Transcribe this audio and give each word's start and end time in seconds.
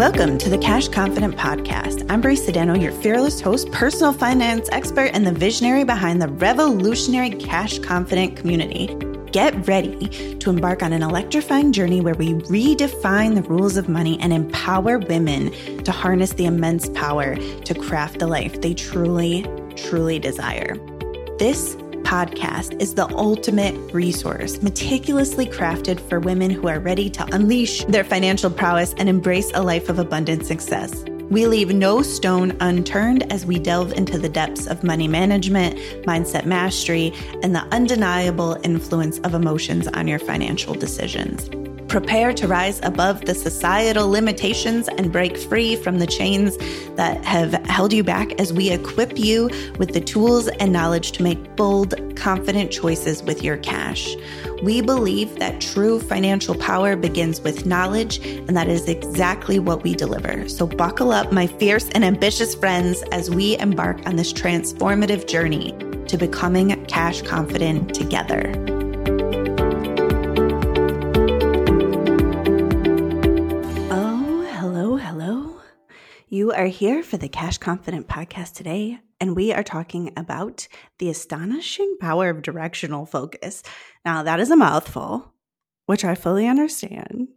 Welcome 0.00 0.38
to 0.38 0.48
the 0.48 0.56
Cash 0.56 0.88
Confident 0.88 1.36
Podcast. 1.36 2.06
I'm 2.08 2.22
Brie 2.22 2.34
Sedano, 2.34 2.80
your 2.80 2.90
fearless 2.90 3.38
host, 3.38 3.70
personal 3.70 4.14
finance 4.14 4.66
expert, 4.72 5.10
and 5.12 5.26
the 5.26 5.30
visionary 5.30 5.84
behind 5.84 6.22
the 6.22 6.28
revolutionary 6.28 7.28
Cash 7.28 7.80
Confident 7.80 8.34
community. 8.34 8.86
Get 9.30 9.68
ready 9.68 10.08
to 10.38 10.48
embark 10.48 10.82
on 10.82 10.94
an 10.94 11.02
electrifying 11.02 11.70
journey 11.74 12.00
where 12.00 12.14
we 12.14 12.32
redefine 12.32 13.34
the 13.34 13.42
rules 13.42 13.76
of 13.76 13.90
money 13.90 14.18
and 14.22 14.32
empower 14.32 14.98
women 15.00 15.52
to 15.84 15.92
harness 15.92 16.32
the 16.32 16.46
immense 16.46 16.88
power 16.88 17.36
to 17.36 17.74
craft 17.74 18.20
the 18.20 18.26
life 18.26 18.62
they 18.62 18.72
truly, 18.72 19.44
truly 19.76 20.18
desire. 20.18 20.76
This 21.38 21.76
podcast 22.02 22.80
is 22.80 22.94
the 22.94 23.08
ultimate 23.16 23.74
resource, 23.92 24.60
meticulously 24.62 25.46
crafted 25.46 26.00
for 26.00 26.20
women 26.20 26.50
who 26.50 26.68
are 26.68 26.80
ready 26.80 27.08
to 27.10 27.24
unleash 27.34 27.84
their 27.84 28.04
financial 28.04 28.50
prowess 28.50 28.94
and 28.98 29.08
embrace 29.08 29.50
a 29.54 29.62
life 29.62 29.88
of 29.88 29.98
abundant 29.98 30.46
success. 30.46 31.04
We 31.30 31.46
leave 31.46 31.72
no 31.72 32.02
stone 32.02 32.56
unturned 32.60 33.32
as 33.32 33.46
we 33.46 33.60
delve 33.60 33.92
into 33.92 34.18
the 34.18 34.28
depths 34.28 34.66
of 34.66 34.82
money 34.82 35.06
management, 35.06 35.76
mindset 36.04 36.44
mastery, 36.44 37.12
and 37.42 37.54
the 37.54 37.62
undeniable 37.72 38.58
influence 38.64 39.20
of 39.20 39.34
emotions 39.34 39.86
on 39.88 40.08
your 40.08 40.18
financial 40.18 40.74
decisions. 40.74 41.48
Prepare 41.90 42.32
to 42.34 42.46
rise 42.46 42.78
above 42.84 43.22
the 43.22 43.34
societal 43.34 44.08
limitations 44.08 44.86
and 44.86 45.10
break 45.10 45.36
free 45.36 45.74
from 45.74 45.98
the 45.98 46.06
chains 46.06 46.56
that 46.94 47.24
have 47.24 47.52
held 47.66 47.92
you 47.92 48.04
back 48.04 48.40
as 48.40 48.52
we 48.52 48.70
equip 48.70 49.18
you 49.18 49.50
with 49.76 49.92
the 49.92 50.00
tools 50.00 50.46
and 50.46 50.72
knowledge 50.72 51.10
to 51.10 51.24
make 51.24 51.56
bold, 51.56 51.94
confident 52.14 52.70
choices 52.70 53.24
with 53.24 53.42
your 53.42 53.56
cash. 53.56 54.14
We 54.62 54.82
believe 54.82 55.36
that 55.40 55.60
true 55.60 55.98
financial 55.98 56.54
power 56.54 56.94
begins 56.94 57.40
with 57.40 57.66
knowledge, 57.66 58.24
and 58.24 58.56
that 58.56 58.68
is 58.68 58.88
exactly 58.88 59.58
what 59.58 59.82
we 59.82 59.96
deliver. 59.96 60.48
So, 60.48 60.68
buckle 60.68 61.10
up, 61.10 61.32
my 61.32 61.48
fierce 61.48 61.88
and 61.88 62.04
ambitious 62.04 62.54
friends, 62.54 63.02
as 63.10 63.30
we 63.30 63.58
embark 63.58 64.06
on 64.06 64.14
this 64.14 64.32
transformative 64.32 65.26
journey 65.26 65.72
to 66.06 66.16
becoming 66.16 66.86
cash 66.86 67.22
confident 67.22 67.92
together. 67.96 68.79
You 76.32 76.52
are 76.52 76.66
here 76.66 77.02
for 77.02 77.16
the 77.16 77.28
Cash 77.28 77.58
Confident 77.58 78.06
podcast 78.06 78.52
today, 78.52 79.00
and 79.18 79.34
we 79.34 79.52
are 79.52 79.64
talking 79.64 80.12
about 80.16 80.68
the 81.00 81.10
astonishing 81.10 81.96
power 82.00 82.30
of 82.30 82.42
directional 82.42 83.04
focus. 83.04 83.64
Now, 84.04 84.22
that 84.22 84.38
is 84.38 84.48
a 84.48 84.56
mouthful, 84.56 85.34
which 85.86 86.04
I 86.04 86.14
fully 86.14 86.46
understand. 86.46 87.30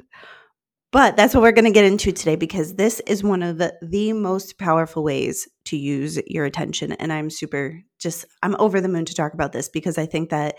But 0.91 1.17
that's 1.17 1.33
what 1.33 1.41
we're 1.41 1.53
going 1.53 1.65
to 1.65 1.71
get 1.71 1.85
into 1.85 2.11
today 2.11 2.35
because 2.35 2.75
this 2.75 2.99
is 3.07 3.23
one 3.23 3.41
of 3.41 3.57
the, 3.57 3.73
the 3.81 4.13
most 4.13 4.59
powerful 4.59 5.03
ways 5.03 5.49
to 5.65 5.75
use 5.75 6.19
your 6.27 6.45
attention. 6.45 6.91
And 6.91 7.11
I'm 7.11 7.31
super 7.31 7.81
just, 7.97 8.25
I'm 8.43 8.55
over 8.59 8.79
the 8.79 8.89
moon 8.89 9.05
to 9.05 9.15
talk 9.15 9.33
about 9.33 9.53
this 9.53 9.69
because 9.69 9.97
I 9.97 10.05
think 10.05 10.29
that 10.29 10.57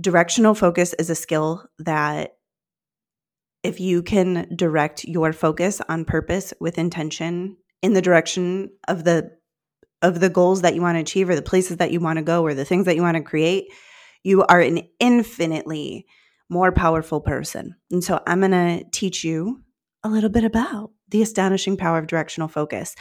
directional 0.00 0.54
focus 0.54 0.94
is 0.94 1.10
a 1.10 1.14
skill 1.14 1.66
that 1.80 2.30
if 3.66 3.80
you 3.80 4.02
can 4.02 4.46
direct 4.54 5.04
your 5.04 5.32
focus 5.32 5.80
on 5.88 6.04
purpose 6.04 6.54
with 6.60 6.78
intention 6.78 7.56
in 7.82 7.92
the 7.92 8.02
direction 8.02 8.70
of 8.88 9.04
the 9.04 9.30
of 10.02 10.20
the 10.20 10.30
goals 10.30 10.62
that 10.62 10.74
you 10.74 10.82
want 10.82 10.96
to 10.96 11.00
achieve 11.00 11.28
or 11.28 11.34
the 11.34 11.42
places 11.42 11.78
that 11.78 11.90
you 11.90 11.98
want 11.98 12.18
to 12.18 12.22
go 12.22 12.42
or 12.42 12.54
the 12.54 12.64
things 12.64 12.84
that 12.86 12.96
you 12.96 13.02
want 13.02 13.16
to 13.16 13.22
create 13.22 13.66
you 14.22 14.44
are 14.44 14.60
an 14.60 14.82
infinitely 15.00 16.06
more 16.48 16.70
powerful 16.70 17.20
person 17.20 17.74
and 17.90 18.04
so 18.04 18.20
i'm 18.26 18.40
going 18.40 18.52
to 18.52 18.84
teach 18.92 19.24
you 19.24 19.60
a 20.04 20.08
little 20.08 20.30
bit 20.30 20.44
about 20.44 20.92
the 21.08 21.22
astonishing 21.22 21.76
power 21.76 21.98
of 21.98 22.06
directional 22.06 22.48
focus 22.48 22.94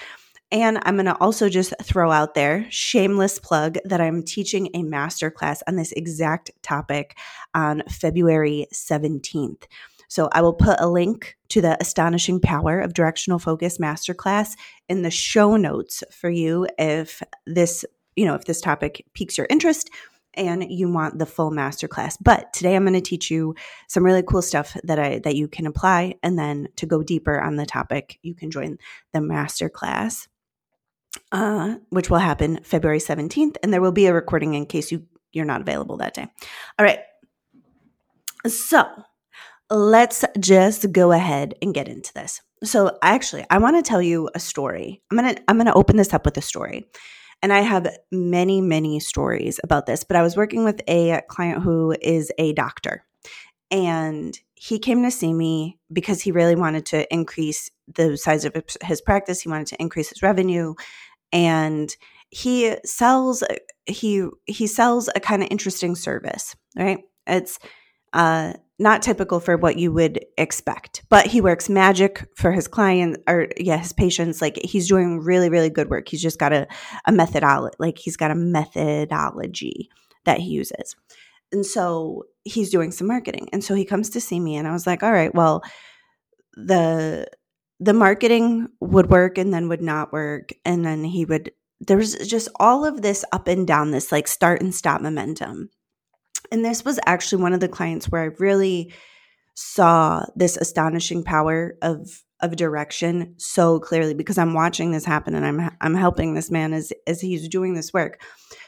and 0.51 0.79
I'm 0.83 0.95
going 0.95 1.07
to 1.07 1.17
also 1.19 1.49
just 1.49 1.73
throw 1.81 2.11
out 2.11 2.35
there, 2.35 2.67
shameless 2.69 3.39
plug, 3.39 3.77
that 3.83 3.99
I'm 3.99 4.23
teaching 4.23 4.67
a 4.75 4.83
masterclass 4.83 5.61
on 5.67 5.75
this 5.75 5.91
exact 5.93 6.51
topic 6.61 7.17
on 7.55 7.81
February 7.89 8.67
17th. 8.71 9.63
So 10.15 10.29
I 10.31 10.41
will 10.41 10.53
put 10.53 10.79
a 10.79 10.87
link 10.87 11.35
to 11.49 11.59
the 11.59 11.75
Astonishing 11.81 12.39
Power 12.39 12.79
of 12.79 12.93
Directional 12.93 13.37
Focus 13.37 13.79
Masterclass 13.79 14.55
in 14.87 15.01
the 15.01 15.11
show 15.11 15.57
notes 15.57 16.05
for 16.09 16.29
you 16.29 16.69
if 16.79 17.21
this, 17.45 17.83
you 18.15 18.23
know, 18.23 18.33
if 18.33 18.45
this 18.45 18.61
topic 18.61 19.05
piques 19.13 19.37
your 19.37 19.45
interest 19.49 19.89
and 20.33 20.71
you 20.71 20.89
want 20.89 21.19
the 21.19 21.25
full 21.25 21.51
masterclass. 21.51 22.15
But 22.21 22.53
today 22.53 22.77
I'm 22.77 22.85
going 22.85 22.93
to 22.93 23.01
teach 23.01 23.29
you 23.29 23.55
some 23.89 24.05
really 24.05 24.23
cool 24.23 24.41
stuff 24.41 24.77
that 24.85 24.97
I 24.97 25.19
that 25.19 25.35
you 25.35 25.49
can 25.49 25.67
apply 25.67 26.15
and 26.23 26.39
then 26.39 26.69
to 26.77 26.85
go 26.85 27.03
deeper 27.03 27.41
on 27.41 27.57
the 27.57 27.65
topic, 27.65 28.17
you 28.21 28.35
can 28.35 28.51
join 28.51 28.77
the 29.11 29.19
masterclass. 29.19 30.29
Uh, 31.33 31.75
which 31.89 32.09
will 32.09 32.19
happen 32.19 32.61
February 32.63 32.99
17th 32.99 33.57
and 33.61 33.73
there 33.73 33.81
will 33.81 33.91
be 33.91 34.05
a 34.05 34.13
recording 34.13 34.53
in 34.53 34.65
case 34.65 34.93
you 34.93 35.05
you're 35.33 35.43
not 35.43 35.59
available 35.59 35.97
that 35.97 36.13
day. 36.13 36.25
All 36.79 36.85
right. 36.85 36.99
So, 38.47 38.85
let's 39.69 40.23
just 40.39 40.91
go 40.91 41.11
ahead 41.11 41.55
and 41.61 41.73
get 41.73 41.87
into 41.87 42.13
this. 42.13 42.41
So 42.63 42.97
actually, 43.01 43.45
I 43.49 43.57
want 43.57 43.75
to 43.77 43.87
tell 43.87 44.01
you 44.01 44.29
a 44.33 44.39
story. 44.39 45.01
I'm 45.11 45.17
going 45.17 45.35
to 45.35 45.41
I'm 45.47 45.57
going 45.57 45.67
to 45.67 45.73
open 45.73 45.97
this 45.97 46.13
up 46.13 46.25
with 46.25 46.37
a 46.37 46.41
story. 46.41 46.85
And 47.41 47.51
I 47.51 47.59
have 47.59 47.95
many 48.11 48.61
many 48.61 48.99
stories 48.99 49.59
about 49.63 49.85
this, 49.85 50.03
but 50.03 50.17
I 50.17 50.23
was 50.23 50.37
working 50.37 50.63
with 50.63 50.81
a 50.87 51.21
client 51.27 51.63
who 51.63 51.95
is 52.01 52.31
a 52.37 52.53
doctor. 52.53 53.03
And 53.71 54.37
he 54.55 54.79
came 54.79 55.03
to 55.03 55.11
see 55.11 55.33
me 55.33 55.77
because 55.91 56.21
he 56.21 56.31
really 56.31 56.55
wanted 56.55 56.85
to 56.87 57.11
increase 57.13 57.69
the 57.93 58.17
size 58.17 58.45
of 58.45 58.55
his 58.83 59.01
practice, 59.01 59.41
he 59.41 59.49
wanted 59.49 59.67
to 59.67 59.81
increase 59.81 60.09
his 60.09 60.23
revenue 60.23 60.75
and 61.31 61.95
he 62.29 62.75
sells 62.85 63.43
he 63.85 64.27
he 64.45 64.67
sells 64.67 65.09
a 65.15 65.19
kind 65.19 65.43
of 65.43 65.49
interesting 65.51 65.95
service, 65.95 66.55
right? 66.75 66.99
It's 67.27 67.59
uh 68.15 68.53
not 68.77 69.01
typical 69.01 69.39
for 69.39 69.55
what 69.55 69.77
you 69.77 69.91
would 69.93 70.25
expect. 70.37 71.03
But 71.09 71.27
he 71.27 71.39
works 71.41 71.69
magic 71.69 72.27
for 72.35 72.51
his 72.51 72.67
client 72.67 73.17
or 73.27 73.47
yeah, 73.57 73.77
his 73.77 73.93
patients. 73.93 74.41
Like 74.41 74.57
he's 74.57 74.87
doing 74.87 75.19
really, 75.19 75.49
really 75.49 75.69
good 75.69 75.89
work. 75.89 76.09
He's 76.09 76.21
just 76.21 76.39
got 76.39 76.51
a, 76.51 76.67
a 77.05 77.11
methodology, 77.11 77.75
like 77.79 77.97
he's 77.97 78.17
got 78.17 78.31
a 78.31 78.35
methodology 78.35 79.89
that 80.25 80.39
he 80.39 80.49
uses. 80.49 80.95
And 81.51 81.65
so 81.65 82.23
he's 82.43 82.69
doing 82.69 82.91
some 82.91 83.07
marketing. 83.07 83.47
And 83.53 83.63
so 83.63 83.75
he 83.75 83.85
comes 83.85 84.09
to 84.11 84.21
see 84.21 84.39
me 84.39 84.57
and 84.57 84.67
I 84.67 84.73
was 84.73 84.85
like, 84.85 85.03
all 85.03 85.11
right, 85.11 85.33
well, 85.33 85.61
the 86.53 87.27
the 87.79 87.93
marketing 87.93 88.67
would 88.79 89.09
work 89.09 89.37
and 89.37 89.53
then 89.53 89.69
would 89.69 89.81
not 89.81 90.11
work. 90.11 90.49
And 90.65 90.85
then 90.85 91.03
he 91.03 91.23
would 91.23 91.51
there 91.81 91.97
was 91.97 92.15
just 92.27 92.47
all 92.55 92.85
of 92.85 93.01
this 93.01 93.23
up 93.31 93.47
and 93.47 93.67
down, 93.67 93.91
this 93.91 94.11
like 94.11 94.27
start 94.27 94.61
and 94.61 94.73
stop 94.73 95.01
momentum. 95.01 95.69
And 96.51 96.63
this 96.63 96.85
was 96.85 96.99
actually 97.05 97.41
one 97.41 97.53
of 97.53 97.59
the 97.59 97.67
clients 97.67 98.09
where 98.09 98.23
I 98.23 98.35
really 98.39 98.93
saw 99.55 100.23
this 100.35 100.57
astonishing 100.57 101.23
power 101.23 101.75
of 101.81 102.21
of 102.41 102.57
direction 102.57 103.33
so 103.37 103.79
clearly 103.79 104.13
because 104.13 104.37
I'm 104.37 104.53
watching 104.53 104.91
this 104.91 105.05
happen 105.05 105.35
and 105.35 105.45
I'm 105.45 105.71
I'm 105.79 105.95
helping 105.95 106.33
this 106.33 106.51
man 106.51 106.73
as 106.73 106.91
as 107.07 107.21
he's 107.21 107.47
doing 107.47 107.73
this 107.73 107.93
work. 107.93 108.21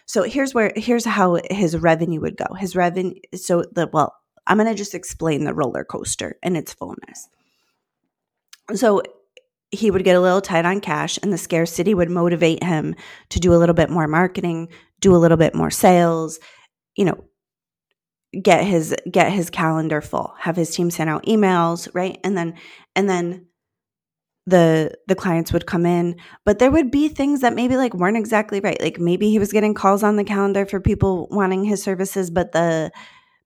So 0.06 0.24
here's 0.24 0.54
where 0.54 0.72
here's 0.76 1.06
how 1.06 1.40
his 1.52 1.78
revenue 1.78 2.22
would 2.22 2.38
go. 2.38 2.54
His 2.56 2.76
revenue 2.76 3.16
so 3.36 3.66
the 3.74 3.90
well, 3.92 4.16
I'm 4.48 4.58
going 4.58 4.70
to 4.70 4.76
just 4.76 4.96
explain 4.96 5.44
the 5.44 5.54
roller 5.54 5.84
coaster 5.84 6.38
in 6.42 6.56
its 6.56 6.74
fullness. 6.74 7.28
So 8.74 9.04
he 9.72 9.92
would 9.92 10.06
get 10.06 10.16
a 10.16 10.22
little 10.22 10.42
tight 10.42 10.66
on 10.66 10.80
cash 10.80 11.20
and 11.22 11.32
the 11.32 11.38
scarcity 11.38 11.94
would 11.94 12.10
motivate 12.10 12.64
him 12.64 12.96
to 13.30 13.40
do 13.40 13.54
a 13.54 13.58
little 13.58 13.76
bit 13.76 13.90
more 13.90 14.08
marketing, 14.08 14.70
do 15.02 15.14
a 15.14 15.18
little 15.18 15.38
bit 15.38 15.54
more 15.54 15.70
sales, 15.70 16.40
you 16.96 17.04
know, 17.04 17.22
get 18.42 18.64
his 18.64 18.96
get 19.10 19.32
his 19.32 19.50
calendar 19.50 20.02
full 20.02 20.34
have 20.40 20.56
his 20.56 20.70
team 20.74 20.92
send 20.92 21.10
out 21.10 21.26
emails 21.26 21.88
right? 21.94 22.20
And 22.24 22.38
then 22.38 22.56
and 22.96 23.10
then 23.10 23.48
the 24.48 24.98
the 25.08 25.16
clients 25.16 25.52
would 25.52 25.66
come 25.66 25.86
in. 25.86 26.16
But 26.46 26.60
there 26.60 26.72
would 26.72 26.90
be 26.90 27.10
things 27.10 27.42
that 27.42 27.54
maybe 27.54 27.76
like 27.76 27.94
weren't 27.94 28.18
exactly 28.18 28.62
right. 28.62 28.82
Like 28.82 29.00
maybe 29.00 29.30
he 29.30 29.40
was 29.40 29.52
getting 29.52 29.74
calls 29.74 30.04
on 30.04 30.16
the 30.16 30.24
calendar 30.24 30.66
for 30.66 30.80
people 30.80 31.28
wanting 31.30 31.66
his 31.66 31.84
services 31.84 32.32
but 32.32 32.54
the 32.54 32.92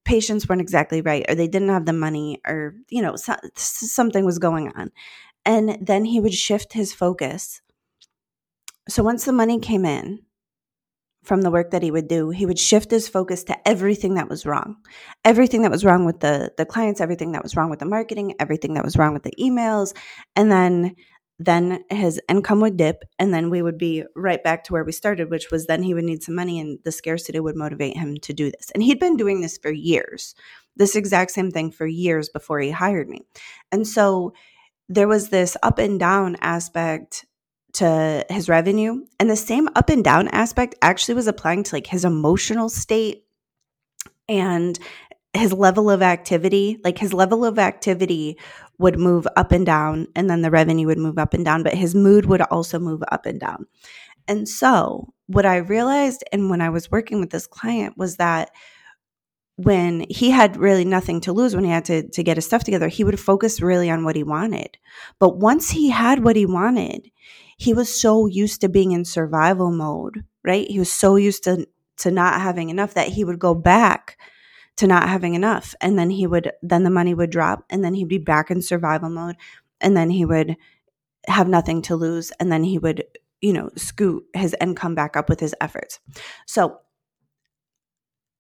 patients 0.06 0.48
weren't 0.48 0.62
exactly 0.62 1.02
right 1.02 1.26
or 1.30 1.36
they 1.36 1.48
didn't 1.48 1.70
have 1.70 1.86
the 1.86 1.94
money 1.94 2.42
or 2.48 2.76
you 2.90 3.02
know 3.02 3.16
so, 3.16 3.36
something 3.56 4.26
was 4.26 4.40
going 4.40 4.72
on. 4.76 4.92
And 5.44 5.78
then 5.82 6.06
he 6.06 6.20
would 6.20 6.34
shift 6.36 6.74
his 6.74 6.94
focus. 6.94 7.62
So 8.88 9.04
once 9.04 9.26
the 9.26 9.34
money 9.34 9.60
came 9.60 9.86
in 9.86 10.20
from 11.24 11.42
the 11.42 11.52
work 11.52 11.72
that 11.72 11.84
he 11.84 11.92
would 11.92 12.08
do, 12.08 12.32
he 12.32 12.46
would 12.46 12.58
shift 12.58 12.90
his 12.90 13.08
focus 13.08 13.44
to 13.44 13.68
everything 13.68 14.16
that 14.16 14.30
was 14.30 14.46
wrong. 14.46 14.78
Everything 15.24 15.62
that 15.62 15.72
was 15.72 15.86
wrong 15.86 16.06
with 16.06 16.20
the 16.20 16.52
the 16.58 16.66
clients, 16.66 17.02
everything 17.02 17.34
that 17.34 17.44
was 17.44 17.56
wrong 17.56 17.70
with 17.70 17.80
the 17.80 17.86
marketing, 17.86 18.34
everything 18.40 18.74
that 18.74 18.84
was 18.84 18.98
wrong 18.98 19.14
with 19.14 19.24
the 19.24 19.36
emails, 19.40 19.96
and 20.36 20.52
then 20.52 20.96
then 21.44 21.84
his 21.90 22.22
income 22.30 22.60
would 22.60 22.78
dip 22.78 23.04
and 23.18 23.34
then 23.34 23.50
we 23.50 23.64
would 23.64 23.78
be 23.78 24.04
right 24.16 24.44
back 24.44 24.64
to 24.64 24.74
where 24.74 24.84
we 24.84 24.92
started 24.92 25.32
which 25.32 25.50
was 25.50 25.66
then 25.66 25.82
he 25.82 25.94
would 25.94 26.04
need 26.04 26.22
some 26.22 26.36
money 26.36 26.60
and 26.60 26.78
the 26.84 26.92
scarcity 26.92 27.40
would 27.40 27.56
motivate 27.56 27.98
him 27.98 28.16
to 28.18 28.32
do 28.32 28.52
this 28.52 28.70
and 28.76 28.84
he'd 28.84 29.00
been 29.00 29.18
doing 29.18 29.42
this 29.42 29.58
for 29.58 29.72
years 29.72 30.36
this 30.76 30.96
exact 30.96 31.32
same 31.32 31.50
thing 31.50 31.72
for 31.72 31.88
years 31.88 32.30
before 32.30 32.60
he 32.60 32.70
hired 32.70 33.10
me 33.10 33.22
and 33.72 33.88
so 33.88 34.32
there 34.88 35.08
was 35.08 35.30
this 35.30 35.58
up 35.64 35.80
and 35.80 36.00
down 36.00 36.38
aspect 36.42 37.26
to 37.74 38.26
his 38.30 38.50
revenue. 38.50 39.06
And 39.20 39.30
the 39.30 39.36
same 39.36 39.70
up 39.76 39.90
and 39.90 40.04
down 40.04 40.28
aspect 40.30 40.76
actually 40.82 41.16
was 41.16 41.28
applying 41.28 41.64
to 41.64 41.76
like 41.76 41.88
his 41.88 42.06
emotional 42.06 42.70
state 42.70 43.26
and 44.28 44.78
his 45.34 45.54
level 45.54 45.90
of 45.90 46.02
activity. 46.02 46.80
Like 46.84 46.98
his 46.98 47.14
level 47.14 47.46
of 47.46 47.60
activity 47.60 48.38
would 48.78 49.00
move 49.00 49.28
up 49.36 49.52
and 49.52 49.66
down, 49.66 50.08
and 50.16 50.30
then 50.30 50.42
the 50.42 50.52
revenue 50.52 50.88
would 50.88 50.98
move 50.98 51.20
up 51.20 51.34
and 51.34 51.46
down, 51.46 51.64
but 51.64 51.76
his 51.76 51.94
mood 51.94 52.26
would 52.26 52.42
also 52.42 52.80
move 52.80 53.04
up 53.12 53.26
and 53.26 53.40
down. 53.40 53.68
And 54.28 54.50
so, 54.50 55.14
what 55.28 55.46
I 55.46 55.58
realized, 55.58 56.24
and 56.32 56.50
when 56.50 56.62
I 56.62 56.70
was 56.70 56.92
working 56.92 57.20
with 57.20 57.30
this 57.30 57.48
client, 57.48 57.98
was 57.98 58.18
that 58.18 58.50
when 59.56 60.06
he 60.10 60.32
had 60.32 60.58
really 60.58 60.86
nothing 60.86 61.22
to 61.22 61.34
lose 61.34 61.56
when 61.56 61.64
he 61.64 61.70
had 61.70 61.86
to, 61.86 62.08
to 62.10 62.24
get 62.24 62.38
his 62.38 62.46
stuff 62.46 62.64
together, 62.64 62.88
he 62.88 63.04
would 63.04 63.20
focus 63.20 63.62
really 63.62 63.90
on 63.90 64.04
what 64.04 64.16
he 64.16 64.24
wanted. 64.24 64.78
But 65.20 65.38
once 65.38 65.70
he 65.70 65.90
had 65.90 66.24
what 66.24 66.36
he 66.36 66.46
wanted, 66.46 67.12
he 67.62 67.76
was 67.76 67.94
so 68.02 68.26
used 68.26 68.62
to 68.62 68.70
being 68.70 68.92
in 68.92 69.06
survival 69.06 69.70
mode, 69.70 70.26
right? 70.44 70.68
He 70.68 70.80
was 70.80 70.92
so 70.92 71.16
used 71.16 71.44
to, 71.44 71.68
to 71.98 72.10
not 72.10 72.42
having 72.42 72.72
enough 72.72 72.96
that 72.96 73.10
he 73.10 73.24
would 73.24 73.38
go 73.38 73.54
back 73.54 74.18
to 74.78 74.88
not 74.88 75.08
having 75.08 75.36
enough. 75.36 75.76
And 75.80 75.96
then 75.96 76.10
he 76.10 76.26
would, 76.26 76.54
then 76.64 76.82
the 76.82 76.90
money 76.90 77.14
would 77.14 77.30
drop 77.30 77.64
and 77.70 77.86
then 77.86 77.94
he'd 77.94 78.08
be 78.08 78.18
back 78.18 78.50
in 78.50 78.64
survival 78.64 79.10
mode. 79.10 79.36
And 79.80 79.96
then 79.96 80.10
he 80.10 80.26
would 80.26 80.58
have 81.28 81.48
nothing 81.48 81.84
to 81.84 81.96
lose. 81.96 82.32
And 82.40 82.52
then 82.52 82.64
he 82.64 82.80
would, 82.80 83.04
you 83.42 83.54
know, 83.54 83.70
scoot 83.78 84.24
his 84.34 84.56
income 84.60 84.96
back 84.96 85.16
up 85.16 85.30
with 85.30 85.40
his 85.40 85.54
efforts. 85.62 86.00
So 86.48 86.80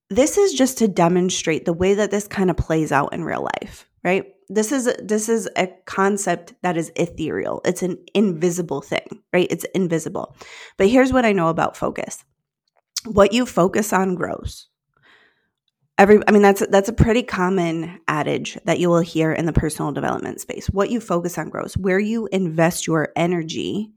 this 0.09 0.39
is 0.39 0.51
just 0.51 0.79
to 0.79 0.87
demonstrate 0.87 1.65
the 1.65 1.73
way 1.73 1.93
that 1.93 2.09
this 2.09 2.27
kind 2.27 2.49
of 2.49 2.57
plays 2.57 2.91
out 2.91 3.13
in 3.13 3.23
real 3.23 3.47
life, 3.61 3.87
right? 4.03 4.25
This 4.49 4.71
is 4.71 4.93
this 5.03 5.29
is 5.29 5.49
a 5.55 5.67
concept 5.85 6.53
that 6.61 6.77
is 6.77 6.91
ethereal. 6.95 7.61
It's 7.65 7.83
an 7.83 7.97
invisible 8.13 8.81
thing, 8.81 9.21
right? 9.31 9.47
It's 9.49 9.65
invisible. 9.75 10.35
But 10.77 10.89
here's 10.89 11.13
what 11.13 11.25
I 11.25 11.31
know 11.31 11.47
about 11.47 11.77
focus. 11.77 12.23
What 13.05 13.33
you 13.33 13.45
focus 13.45 13.93
on 13.93 14.15
grows. 14.15 14.67
Every 15.97 16.19
I 16.27 16.31
mean 16.31 16.41
that's 16.41 16.65
that's 16.67 16.89
a 16.89 16.93
pretty 16.93 17.23
common 17.23 17.99
adage 18.07 18.57
that 18.65 18.79
you 18.79 18.89
will 18.89 18.99
hear 18.99 19.31
in 19.31 19.45
the 19.45 19.53
personal 19.53 19.91
development 19.91 20.41
space. 20.41 20.67
What 20.67 20.89
you 20.89 20.99
focus 20.99 21.37
on 21.37 21.49
grows. 21.49 21.77
Where 21.77 21.99
you 21.99 22.27
invest 22.31 22.87
your 22.87 23.09
energy 23.15 23.91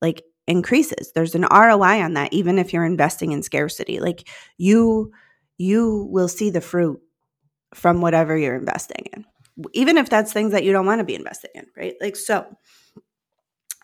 like 0.00 0.22
increases. 0.46 1.12
There's 1.14 1.34
an 1.34 1.46
ROI 1.50 2.02
on 2.02 2.14
that 2.14 2.32
even 2.32 2.58
if 2.58 2.72
you're 2.72 2.84
investing 2.84 3.32
in 3.32 3.42
scarcity. 3.42 3.98
Like 3.98 4.28
you 4.58 5.12
you 5.58 6.06
will 6.10 6.28
see 6.28 6.50
the 6.50 6.60
fruit 6.60 7.00
from 7.74 8.00
whatever 8.00 8.36
you're 8.36 8.56
investing 8.56 9.06
in, 9.14 9.24
even 9.72 9.96
if 9.96 10.10
that's 10.10 10.32
things 10.32 10.52
that 10.52 10.64
you 10.64 10.72
don't 10.72 10.86
want 10.86 11.00
to 11.00 11.04
be 11.04 11.14
investing 11.14 11.50
in, 11.54 11.66
right? 11.76 11.94
Like, 12.00 12.16
so 12.16 12.46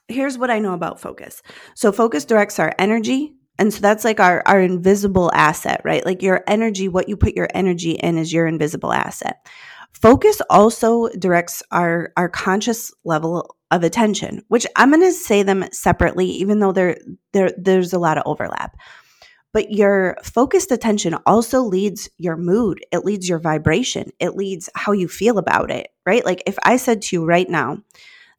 here's 0.09 0.39
what 0.39 0.51
I 0.51 0.59
know 0.59 0.75
about 0.75 1.01
focus. 1.01 1.43
So, 1.75 1.93
focus 1.93 2.25
directs 2.25 2.59
our 2.59 2.75
energy. 2.79 3.35
And 3.59 3.73
so 3.73 3.81
that's 3.81 4.05
like 4.05 4.19
our, 4.19 4.43
our 4.47 4.61
invisible 4.61 5.31
asset, 5.35 5.83
right? 5.85 6.05
Like 6.05 6.23
your 6.23 6.43
energy, 6.47 6.89
what 6.89 7.09
you 7.09 7.17
put 7.17 7.37
your 7.37 7.49
energy 7.55 7.93
in 7.93 8.19
is 8.19 8.33
your 8.33 8.47
invisible 8.47 8.93
asset. 8.93 9.47
Focus 9.93 10.41
also 10.49 11.09
directs 11.11 11.63
our, 11.71 12.13
our 12.17 12.29
conscious 12.29 12.93
level 13.05 13.55
of 13.71 13.85
attention, 13.85 14.43
which 14.49 14.67
I'm 14.75 14.91
going 14.91 15.03
to 15.03 15.13
say 15.13 15.43
them 15.43 15.67
separately, 15.71 16.27
even 16.27 16.61
though 16.61 16.73
there, 16.73 16.97
there, 17.33 17.51
there's 17.59 17.93
a 17.93 17.99
lot 17.99 18.17
of 18.17 18.25
overlap. 18.27 18.77
But 19.53 19.71
your 19.71 20.17
focused 20.23 20.71
attention 20.71 21.15
also 21.27 21.61
leads 21.63 22.09
your 22.17 22.37
mood. 22.37 22.85
It 22.91 23.05
leads 23.05 23.29
your 23.29 23.39
vibration. 23.39 24.11
It 24.19 24.35
leads 24.35 24.71
how 24.75 24.93
you 24.93 25.09
feel 25.09 25.39
about 25.39 25.71
it, 25.71 25.89
right? 26.07 26.25
Like 26.25 26.43
if 26.47 26.59
I 26.65 26.77
said 26.77 27.03
to 27.03 27.17
you 27.17 27.25
right 27.25 27.49
now, 27.49 27.83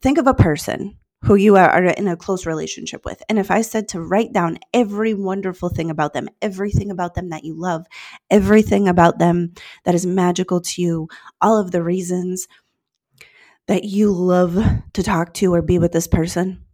think 0.01 0.18
of 0.18 0.25
a 0.25 0.33
person 0.33 0.98
who 1.24 1.36
you 1.36 1.56
are 1.56 1.83
in 1.86 2.07
a 2.07 2.18
close 2.18 2.45
relationship 2.45 3.06
with. 3.06 3.24
And 3.30 3.39
if 3.39 3.50
I 3.50 3.62
said 3.62 3.88
to 3.89 4.01
write 4.01 4.33
down 4.33 4.57
every 4.74 5.13
wonderful 5.13 5.69
thing 5.69 5.89
about 5.89 6.13
them, 6.13 6.27
everything 6.42 6.92
about 6.92 7.13
them 7.13 7.30
that 7.30 7.45
you 7.45 7.57
love, 7.57 7.86
everything 8.30 8.89
about 8.89 9.19
them 9.19 9.54
that 9.86 9.95
is 9.95 10.06
magical 10.06 10.59
to 10.59 10.81
you, 10.81 11.07
all 11.39 11.57
of 11.57 11.71
the 11.71 11.81
reasons 11.81 12.48
that 13.68 13.86
you 13.86 14.12
love 14.12 14.57
to 14.94 15.04
talk 15.04 15.33
to 15.36 15.54
or 15.54 15.62
be 15.62 15.80
with 15.80 15.94
this 15.94 16.07
person, 16.07 16.66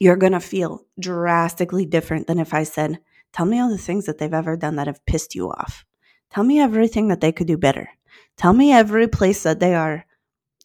you're 0.00 0.16
going 0.16 0.32
to 0.32 0.40
feel 0.40 0.86
drastically 0.98 1.84
different 1.84 2.26
than 2.26 2.38
if 2.38 2.54
I 2.54 2.62
said, 2.62 3.00
Tell 3.32 3.46
me 3.46 3.58
all 3.60 3.70
the 3.70 3.78
things 3.78 4.06
that 4.06 4.18
they've 4.18 4.32
ever 4.32 4.56
done 4.56 4.76
that 4.76 4.86
have 4.86 5.04
pissed 5.06 5.34
you 5.34 5.48
off. 5.48 5.84
Tell 6.30 6.44
me 6.44 6.60
everything 6.60 7.08
that 7.08 7.20
they 7.20 7.32
could 7.32 7.46
do 7.46 7.56
better. 7.56 7.88
Tell 8.36 8.52
me 8.52 8.72
every 8.72 9.08
place 9.08 9.42
that 9.42 9.60
they 9.60 9.74
are 9.74 10.06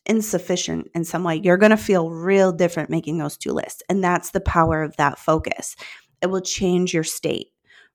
insufficient 0.05 0.89
in 0.95 1.03
some 1.03 1.23
way. 1.23 1.35
You're 1.43 1.57
going 1.57 1.71
to 1.71 1.77
feel 1.77 2.09
real 2.09 2.51
different 2.51 2.89
making 2.89 3.17
those 3.17 3.37
two 3.37 3.51
lists. 3.51 3.83
And 3.89 4.03
that's 4.03 4.31
the 4.31 4.39
power 4.39 4.83
of 4.83 4.95
that 4.97 5.19
focus. 5.19 5.75
It 6.21 6.27
will 6.27 6.41
change 6.41 6.93
your 6.93 7.03
state. 7.03 7.47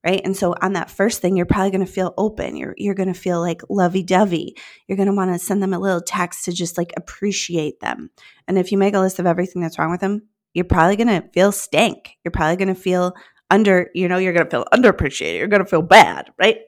Right. 0.05 0.21
And 0.25 0.35
so 0.35 0.53
on 0.61 0.73
that 0.73 0.91
first 0.91 1.21
thing, 1.21 1.37
you're 1.37 1.45
probably 1.45 1.71
going 1.71 1.85
to 1.85 1.91
feel 1.91 2.13
open. 2.17 2.57
You're, 2.57 2.73
you're 2.77 2.93
going 2.93 3.11
to 3.11 3.17
feel 3.17 3.39
like 3.39 3.61
lovey 3.69 4.03
dovey. 4.03 4.57
You're 4.85 4.97
going 4.97 5.07
to 5.07 5.15
want 5.15 5.33
to 5.33 5.39
send 5.39 5.63
them 5.63 5.73
a 5.73 5.79
little 5.79 6.01
text 6.01 6.43
to 6.45 6.51
just 6.51 6.77
like 6.77 6.91
appreciate 6.97 7.79
them. 7.79 8.09
And 8.45 8.57
if 8.57 8.73
you 8.73 8.77
make 8.77 8.95
a 8.95 8.99
list 8.99 9.19
of 9.19 9.25
everything 9.25 9.61
that's 9.61 9.79
wrong 9.79 9.91
with 9.91 10.01
them, 10.01 10.23
you're 10.53 10.65
probably 10.65 10.97
going 10.97 11.07
to 11.07 11.27
feel 11.29 11.53
stank. 11.53 12.17
You're 12.23 12.33
probably 12.33 12.57
going 12.57 12.75
to 12.75 12.79
feel 12.79 13.13
under, 13.49 13.89
you 13.93 14.07
know, 14.07 14.17
you're 14.17 14.33
going 14.33 14.45
to 14.45 14.49
feel 14.49 14.65
underappreciated. 14.73 15.37
You're 15.37 15.47
going 15.47 15.63
to 15.63 15.69
feel 15.69 15.81
bad, 15.81 16.31
right? 16.37 16.61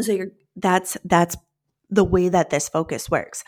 So 0.00 0.12
you're 0.12 0.28
that's 0.56 0.96
that's 1.04 1.36
the 1.90 2.04
way 2.04 2.28
that 2.28 2.50
this 2.50 2.68
focus 2.68 3.10
works. 3.10 3.44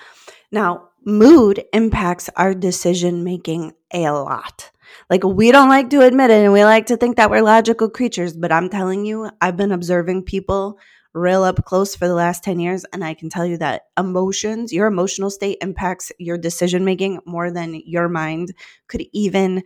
Now, 0.51 0.89
mood 1.05 1.63
impacts 1.73 2.31
our 2.37 2.55
decision 2.55 3.25
making 3.25 3.73
a 3.93 4.11
lot. 4.11 4.71
Like 5.09 5.25
we 5.25 5.53
don't 5.53 5.69
like 5.69 5.91
to 5.91 6.03
admit 6.03 6.31
it 6.31 6.45
and 6.45 6.53
we 6.53 6.65
like 6.65 6.87
to 6.87 6.97
think 6.97 7.17
that 7.17 7.31
we're 7.31 7.43
logical 7.43 7.89
creatures, 7.89 8.37
but 8.37 8.51
I'm 8.51 8.69
telling 8.69 9.05
you, 9.05 9.31
I've 9.41 9.57
been 9.57 9.73
observing 9.73 10.25
people 10.25 10.79
real 11.13 11.43
up 11.43 11.65
close 11.65 11.95
for 11.95 12.07
the 12.07 12.15
last 12.15 12.45
10 12.45 12.61
years 12.61 12.85
and 12.93 13.05
I 13.05 13.15
can 13.15 13.29
tell 13.29 13.47
you 13.47 13.59
that 13.59 13.83
emotions, 13.99 14.73
your 14.73 14.87
emotional 14.87 15.31
state 15.31 15.59
impacts 15.61 16.13
your 16.19 16.39
decision 16.39 16.85
making 16.85 17.21
more 17.27 17.51
than 17.51 17.83
your 17.85 18.09
mind 18.09 18.53
could 18.89 19.05
even 19.13 19.63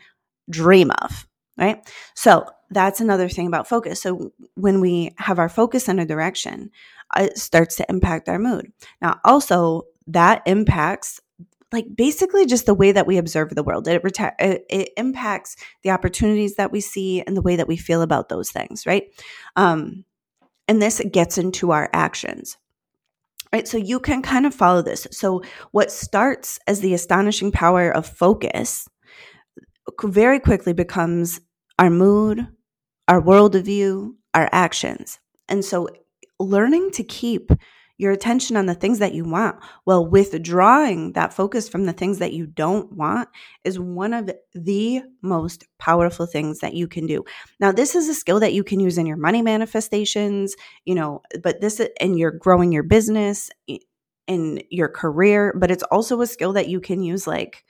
dream 0.51 0.91
of 1.03 1.27
right? 1.57 1.87
So 2.15 2.47
that's 2.71 3.01
another 3.01 3.29
thing 3.29 3.47
about 3.47 3.69
focus. 3.69 4.03
So 4.03 4.33
when 4.55 4.81
we 4.81 5.15
have 5.19 5.39
our 5.39 5.49
focus 5.49 5.89
in 5.89 5.99
a 5.99 6.07
direction, 6.07 6.71
it 7.17 7.39
starts 7.39 7.77
to 7.77 7.87
impact 7.89 8.29
our 8.29 8.39
mood. 8.39 8.73
Now, 9.01 9.21
also, 9.25 9.83
that 10.07 10.43
impacts 10.47 11.21
like 11.73 11.87
basically 11.95 12.47
just 12.47 12.67
the 12.67 12.75
way 12.75 12.93
that 12.93 13.07
we 13.07 13.17
observe 13.17 13.51
the 13.51 13.63
world. 13.63 13.89
It, 13.89 14.03
reta- 14.03 14.35
it, 14.39 14.65
it, 14.71 14.91
impacts 14.97 15.57
the 15.83 15.91
opportunities 15.91 16.55
that 16.55 16.71
we 16.71 16.81
see 16.81 17.23
and 17.23 17.37
the 17.37 17.43
way 17.43 17.57
that 17.57 17.67
we 17.67 17.77
feel 17.77 18.01
about 18.01 18.29
those 18.29 18.51
things, 18.51 18.87
right? 18.87 19.05
Um, 19.57 20.05
and 20.69 20.81
this 20.81 21.03
gets 21.11 21.37
into 21.37 21.73
our 21.73 21.91
actions. 21.93 22.57
Right, 23.53 23.69
so 23.69 23.77
you 23.77 24.01
can 24.01 24.21
kind 24.21 24.47
of 24.47 24.55
follow 24.55 24.83
this. 24.83 25.07
So, 25.13 25.43
what 25.71 25.93
starts 25.93 26.59
as 26.67 26.81
the 26.81 26.93
astonishing 26.93 27.53
power 27.53 27.89
of 27.89 28.05
focus 28.05 28.89
very 30.03 30.41
quickly 30.41 30.73
becomes 30.73 31.41
our 31.79 31.91
mood, 31.91 32.47
our 33.09 33.21
worldview, 33.21 34.15
our 34.33 34.49
actions. 34.53 35.19
And 35.49 35.65
so 35.65 35.89
learning 36.39 36.91
to 36.93 37.05
keep 37.05 37.51
your 37.97 38.11
attention 38.11 38.57
on 38.57 38.67
the 38.67 38.75
things 38.75 38.99
that 38.99 39.15
you 39.15 39.25
want 39.25 39.57
while 39.85 40.05
withdrawing 40.05 41.13
that 41.13 41.33
focus 41.33 41.69
from 41.69 41.85
the 41.85 41.93
things 41.93 42.19
that 42.19 42.33
you 42.33 42.45
don't 42.45 42.93
want 42.93 43.29
is 43.63 43.79
one 43.79 44.13
of 44.13 44.31
the 44.53 45.01
most 45.23 45.65
powerful 45.79 46.27
things 46.27 46.59
that 46.59 46.75
you 46.75 46.89
can 46.89 47.07
do. 47.07 47.25
Now, 47.61 47.71
this 47.71 47.95
is 47.95 48.09
a 48.09 48.15
skill 48.15 48.41
that 48.41 48.53
you 48.53 48.65
can 48.65 48.81
use 48.81 48.99
in 48.99 49.07
your 49.07 49.17
money 49.17 49.43
manifestations, 49.43 50.57
you 50.85 50.97
know, 50.97 51.23
but 51.43 51.61
this 51.61 51.81
and 52.01 52.19
you're 52.19 52.33
growing 52.33 52.73
your 52.73 52.83
business 52.83 53.49
in 54.27 54.63
your 54.71 54.89
career, 54.89 55.55
but 55.57 55.71
it's 55.71 55.85
also 55.85 56.21
a 56.21 56.27
skill 56.27 56.55
that 56.55 56.69
you 56.69 56.81
can 56.81 57.01
use 57.01 57.29
like 57.29 57.65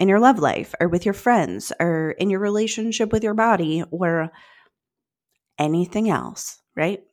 in 0.00 0.08
your 0.08 0.18
love 0.18 0.38
life 0.38 0.74
or 0.80 0.88
with 0.88 1.04
your 1.04 1.14
friends 1.14 1.72
or 1.78 2.12
in 2.12 2.30
your 2.30 2.40
relationship 2.40 3.12
with 3.12 3.22
your 3.22 3.34
body 3.34 3.84
or 3.90 4.32
anything 5.58 6.08
else, 6.08 6.60
right? 6.74 7.04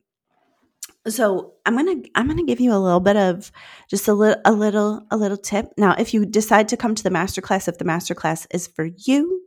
So 1.07 1.53
I'm 1.65 1.75
gonna 1.75 2.01
I'm 2.15 2.27
gonna 2.27 2.45
give 2.45 2.61
you 2.61 2.73
a 2.73 2.79
little 2.79 2.99
bit 3.01 3.17
of 3.17 3.51
just 3.89 4.07
a 4.07 4.13
little 4.13 4.41
a 4.45 4.51
little 4.51 5.05
a 5.11 5.17
little 5.17 5.37
tip. 5.37 5.71
Now, 5.77 5.95
if 5.97 6.13
you 6.13 6.25
decide 6.25 6.69
to 6.69 6.77
come 6.77 6.95
to 6.95 7.03
the 7.03 7.09
masterclass, 7.09 7.67
if 7.67 7.77
the 7.77 7.85
masterclass 7.85 8.47
is 8.51 8.67
for 8.67 8.85
you, 8.85 9.41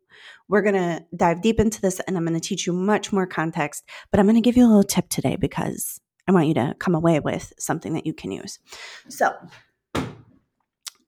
we're 0.48 0.62
gonna 0.62 1.04
dive 1.16 1.42
deep 1.42 1.60
into 1.60 1.80
this 1.80 1.98
and 2.00 2.16
I'm 2.16 2.24
gonna 2.24 2.40
teach 2.40 2.66
you 2.66 2.72
much 2.72 3.12
more 3.12 3.26
context. 3.26 3.84
But 4.10 4.20
I'm 4.20 4.26
gonna 4.26 4.40
give 4.40 4.56
you 4.56 4.66
a 4.66 4.68
little 4.68 4.84
tip 4.84 5.08
today 5.08 5.36
because 5.36 6.00
I 6.28 6.32
want 6.32 6.46
you 6.46 6.54
to 6.54 6.76
come 6.78 6.94
away 6.94 7.20
with 7.20 7.52
something 7.58 7.94
that 7.94 8.06
you 8.06 8.12
can 8.12 8.32
use. 8.32 8.58
So 9.08 9.32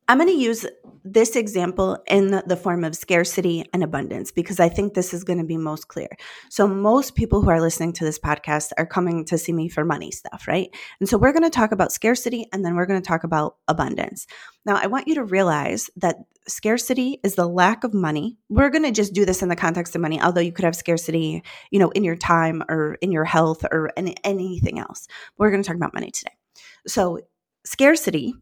I'm 0.08 0.18
gonna 0.18 0.32
use 0.32 0.66
this 1.04 1.34
example 1.34 1.98
in 2.06 2.42
the 2.46 2.56
form 2.56 2.84
of 2.84 2.94
scarcity 2.94 3.64
and 3.72 3.82
abundance 3.82 4.30
because 4.30 4.60
I 4.60 4.68
think 4.68 4.94
this 4.94 5.12
is 5.12 5.24
going 5.24 5.38
to 5.38 5.44
be 5.44 5.56
most 5.56 5.88
clear. 5.88 6.08
So, 6.48 6.68
most 6.68 7.14
people 7.14 7.42
who 7.42 7.50
are 7.50 7.60
listening 7.60 7.92
to 7.94 8.04
this 8.04 8.18
podcast 8.18 8.70
are 8.78 8.86
coming 8.86 9.24
to 9.26 9.38
see 9.38 9.52
me 9.52 9.68
for 9.68 9.84
money 9.84 10.10
stuff, 10.10 10.46
right? 10.46 10.68
And 11.00 11.08
so, 11.08 11.18
we're 11.18 11.32
going 11.32 11.42
to 11.42 11.50
talk 11.50 11.72
about 11.72 11.92
scarcity 11.92 12.46
and 12.52 12.64
then 12.64 12.76
we're 12.76 12.86
going 12.86 13.02
to 13.02 13.06
talk 13.06 13.24
about 13.24 13.56
abundance. 13.66 14.26
Now, 14.64 14.76
I 14.76 14.86
want 14.86 15.08
you 15.08 15.16
to 15.16 15.24
realize 15.24 15.90
that 15.96 16.16
scarcity 16.46 17.18
is 17.24 17.34
the 17.34 17.48
lack 17.48 17.82
of 17.84 17.94
money. 17.94 18.36
We're 18.48 18.70
going 18.70 18.84
to 18.84 18.92
just 18.92 19.12
do 19.12 19.24
this 19.24 19.42
in 19.42 19.48
the 19.48 19.56
context 19.56 19.94
of 19.96 20.02
money, 20.02 20.20
although 20.20 20.40
you 20.40 20.52
could 20.52 20.64
have 20.64 20.76
scarcity, 20.76 21.42
you 21.70 21.78
know, 21.78 21.90
in 21.90 22.04
your 22.04 22.16
time 22.16 22.62
or 22.68 22.94
in 23.00 23.10
your 23.10 23.24
health 23.24 23.64
or 23.72 23.90
in 23.96 24.08
anything 24.24 24.78
else. 24.78 25.08
We're 25.36 25.50
going 25.50 25.62
to 25.62 25.66
talk 25.66 25.76
about 25.76 25.94
money 25.94 26.12
today. 26.12 26.34
So, 26.86 27.20
scarcity 27.64 28.34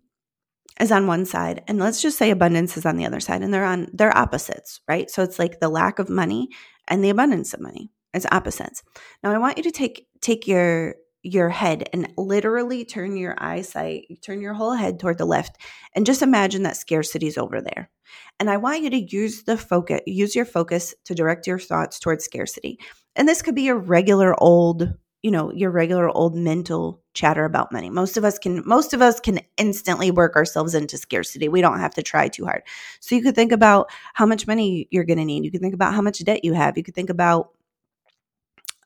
is 0.80 0.90
on 0.90 1.06
one 1.06 1.24
side 1.24 1.62
and 1.68 1.78
let's 1.78 2.00
just 2.00 2.18
say 2.18 2.30
abundance 2.30 2.76
is 2.76 2.86
on 2.86 2.96
the 2.96 3.06
other 3.06 3.20
side 3.20 3.42
and 3.42 3.52
they're 3.52 3.64
on 3.64 3.88
they're 3.92 4.16
opposites 4.16 4.80
right? 4.88 5.10
So 5.10 5.22
it's 5.22 5.38
like 5.38 5.60
the 5.60 5.68
lack 5.68 5.98
of 5.98 6.08
money 6.08 6.48
and 6.88 7.04
the 7.04 7.10
abundance 7.10 7.54
of 7.54 7.60
money. 7.60 7.90
It's 8.12 8.26
opposites. 8.30 8.82
Now 9.22 9.32
i 9.32 9.38
want 9.38 9.56
you 9.56 9.62
to 9.64 9.70
take 9.70 10.06
take 10.20 10.46
your 10.46 10.94
your 11.22 11.50
head 11.50 11.86
and 11.92 12.10
literally 12.16 12.82
turn 12.82 13.14
your 13.14 13.34
eyesight 13.38 14.06
turn 14.22 14.40
your 14.40 14.54
whole 14.54 14.72
head 14.72 14.98
toward 14.98 15.18
the 15.18 15.26
left 15.26 15.58
and 15.94 16.06
just 16.06 16.22
imagine 16.22 16.62
that 16.62 16.76
scarcity 16.76 17.26
is 17.26 17.38
over 17.38 17.60
there. 17.60 17.90
And 18.38 18.50
i 18.50 18.56
want 18.56 18.82
you 18.82 18.90
to 18.90 19.16
use 19.16 19.44
the 19.44 19.56
focus 19.56 20.00
use 20.06 20.34
your 20.34 20.46
focus 20.46 20.94
to 21.04 21.14
direct 21.14 21.46
your 21.46 21.58
thoughts 21.58 21.98
towards 21.98 22.24
scarcity. 22.24 22.78
And 23.16 23.28
this 23.28 23.42
could 23.42 23.54
be 23.54 23.68
a 23.68 23.74
regular 23.74 24.40
old 24.42 24.94
you 25.22 25.30
know 25.30 25.52
your 25.52 25.70
regular 25.70 26.08
old 26.08 26.34
mental 26.34 27.02
chatter 27.14 27.44
about 27.44 27.72
money. 27.72 27.90
Most 27.90 28.16
of 28.16 28.24
us 28.24 28.38
can 28.38 28.62
most 28.66 28.94
of 28.94 29.02
us 29.02 29.20
can 29.20 29.40
instantly 29.58 30.10
work 30.10 30.36
ourselves 30.36 30.74
into 30.74 30.96
scarcity. 30.98 31.48
We 31.48 31.60
don't 31.60 31.80
have 31.80 31.94
to 31.94 32.02
try 32.02 32.28
too 32.28 32.44
hard. 32.46 32.62
So 33.00 33.14
you 33.14 33.22
could 33.22 33.34
think 33.34 33.52
about 33.52 33.90
how 34.14 34.26
much 34.26 34.46
money 34.46 34.88
you're 34.90 35.04
going 35.04 35.18
to 35.18 35.24
need. 35.24 35.44
You 35.44 35.50
could 35.50 35.60
think 35.60 35.74
about 35.74 35.94
how 35.94 36.02
much 36.02 36.24
debt 36.24 36.44
you 36.44 36.54
have. 36.54 36.76
You 36.76 36.82
could 36.84 36.94
think 36.94 37.10
about 37.10 37.50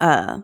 uh 0.01 0.41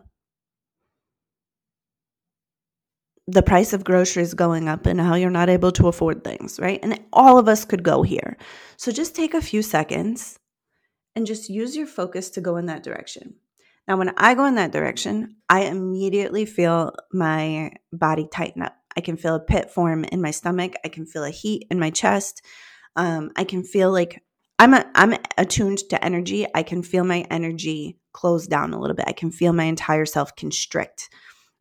the 3.27 3.43
price 3.43 3.71
of 3.73 3.83
groceries 3.83 4.33
going 4.33 4.67
up 4.67 4.85
and 4.85 4.99
how 4.99 5.15
you're 5.15 5.29
not 5.29 5.49
able 5.49 5.71
to 5.71 5.87
afford 5.87 6.23
things 6.23 6.59
right? 6.59 6.79
And 6.83 6.99
all 7.13 7.37
of 7.37 7.47
us 7.47 7.65
could 7.65 7.83
go 7.83 8.01
here. 8.03 8.37
So 8.77 8.91
just 8.91 9.15
take 9.15 9.33
a 9.33 9.41
few 9.41 9.61
seconds 9.61 10.39
and 11.15 11.25
just 11.27 11.49
use 11.49 11.75
your 11.75 11.87
focus 11.87 12.29
to 12.31 12.41
go 12.41 12.57
in 12.57 12.65
that 12.67 12.83
direction 12.83 13.35
now, 13.87 13.97
when 13.97 14.13
I 14.17 14.35
go 14.35 14.45
in 14.45 14.55
that 14.55 14.71
direction, 14.71 15.37
I 15.49 15.63
immediately 15.63 16.45
feel 16.45 16.93
my 17.11 17.73
body 17.91 18.27
tighten 18.31 18.61
up. 18.61 18.75
I 18.95 19.01
can 19.01 19.17
feel 19.17 19.35
a 19.35 19.39
pit 19.39 19.71
form 19.71 20.03
in 20.05 20.21
my 20.21 20.31
stomach. 20.31 20.75
I 20.85 20.89
can 20.89 21.05
feel 21.05 21.23
a 21.23 21.29
heat 21.29 21.67
in 21.71 21.79
my 21.79 21.89
chest. 21.89 22.41
Um, 22.95 23.31
I 23.35 23.43
can 23.43 23.63
feel 23.63 23.91
like 23.91 24.21
I'm 24.59 24.73
a, 24.73 24.85
I'm 24.93 25.15
attuned 25.37 25.79
to 25.89 26.03
energy. 26.03 26.45
I 26.53 26.63
can 26.63 26.83
feel 26.83 27.03
my 27.03 27.25
energy 27.31 27.97
close 28.13 28.47
down 28.47 28.73
a 28.73 28.79
little 28.79 28.95
bit. 28.95 29.07
I 29.07 29.13
can 29.13 29.31
feel 29.31 29.53
my 29.53 29.63
entire 29.63 30.05
self 30.05 30.35
constrict, 30.35 31.09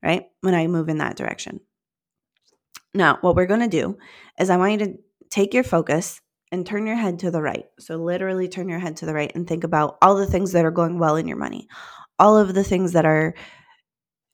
right? 0.03 0.25
When 0.43 0.55
I 0.55 0.67
move 0.67 0.89
in 0.89 0.99
that 0.99 1.17
direction. 1.17 1.61
Now, 2.93 3.19
what 3.23 3.37
we're 3.37 3.47
going 3.47 3.61
to 3.61 3.69
do 3.69 3.97
is 4.39 4.51
I 4.51 4.57
want 4.57 4.73
you 4.73 4.79
to 4.87 4.95
take 5.31 5.55
your 5.55 5.65
focus 5.65 6.21
and 6.53 6.67
turn 6.67 6.87
your 6.87 6.97
head 6.97 7.21
to 7.21 7.31
the 7.31 7.41
right. 7.41 7.67
So, 7.79 7.97
literally 7.97 8.49
turn 8.49 8.69
your 8.69 8.81
head 8.81 8.97
to 8.99 9.07
the 9.07 9.15
right 9.15 9.31
and 9.35 9.47
think 9.47 9.65
about 9.65 9.97
all 10.03 10.17
the 10.17 10.27
things 10.27 10.53
that 10.53 10.65
are 10.65 10.73
going 10.73 10.99
well 10.99 11.17
in 11.17 11.29
your 11.29 11.37
money, 11.37 11.69
all 12.21 12.39
of 12.39 12.55
the 12.55 12.63
things 12.63 12.93
that 12.93 13.05
are 13.05 13.35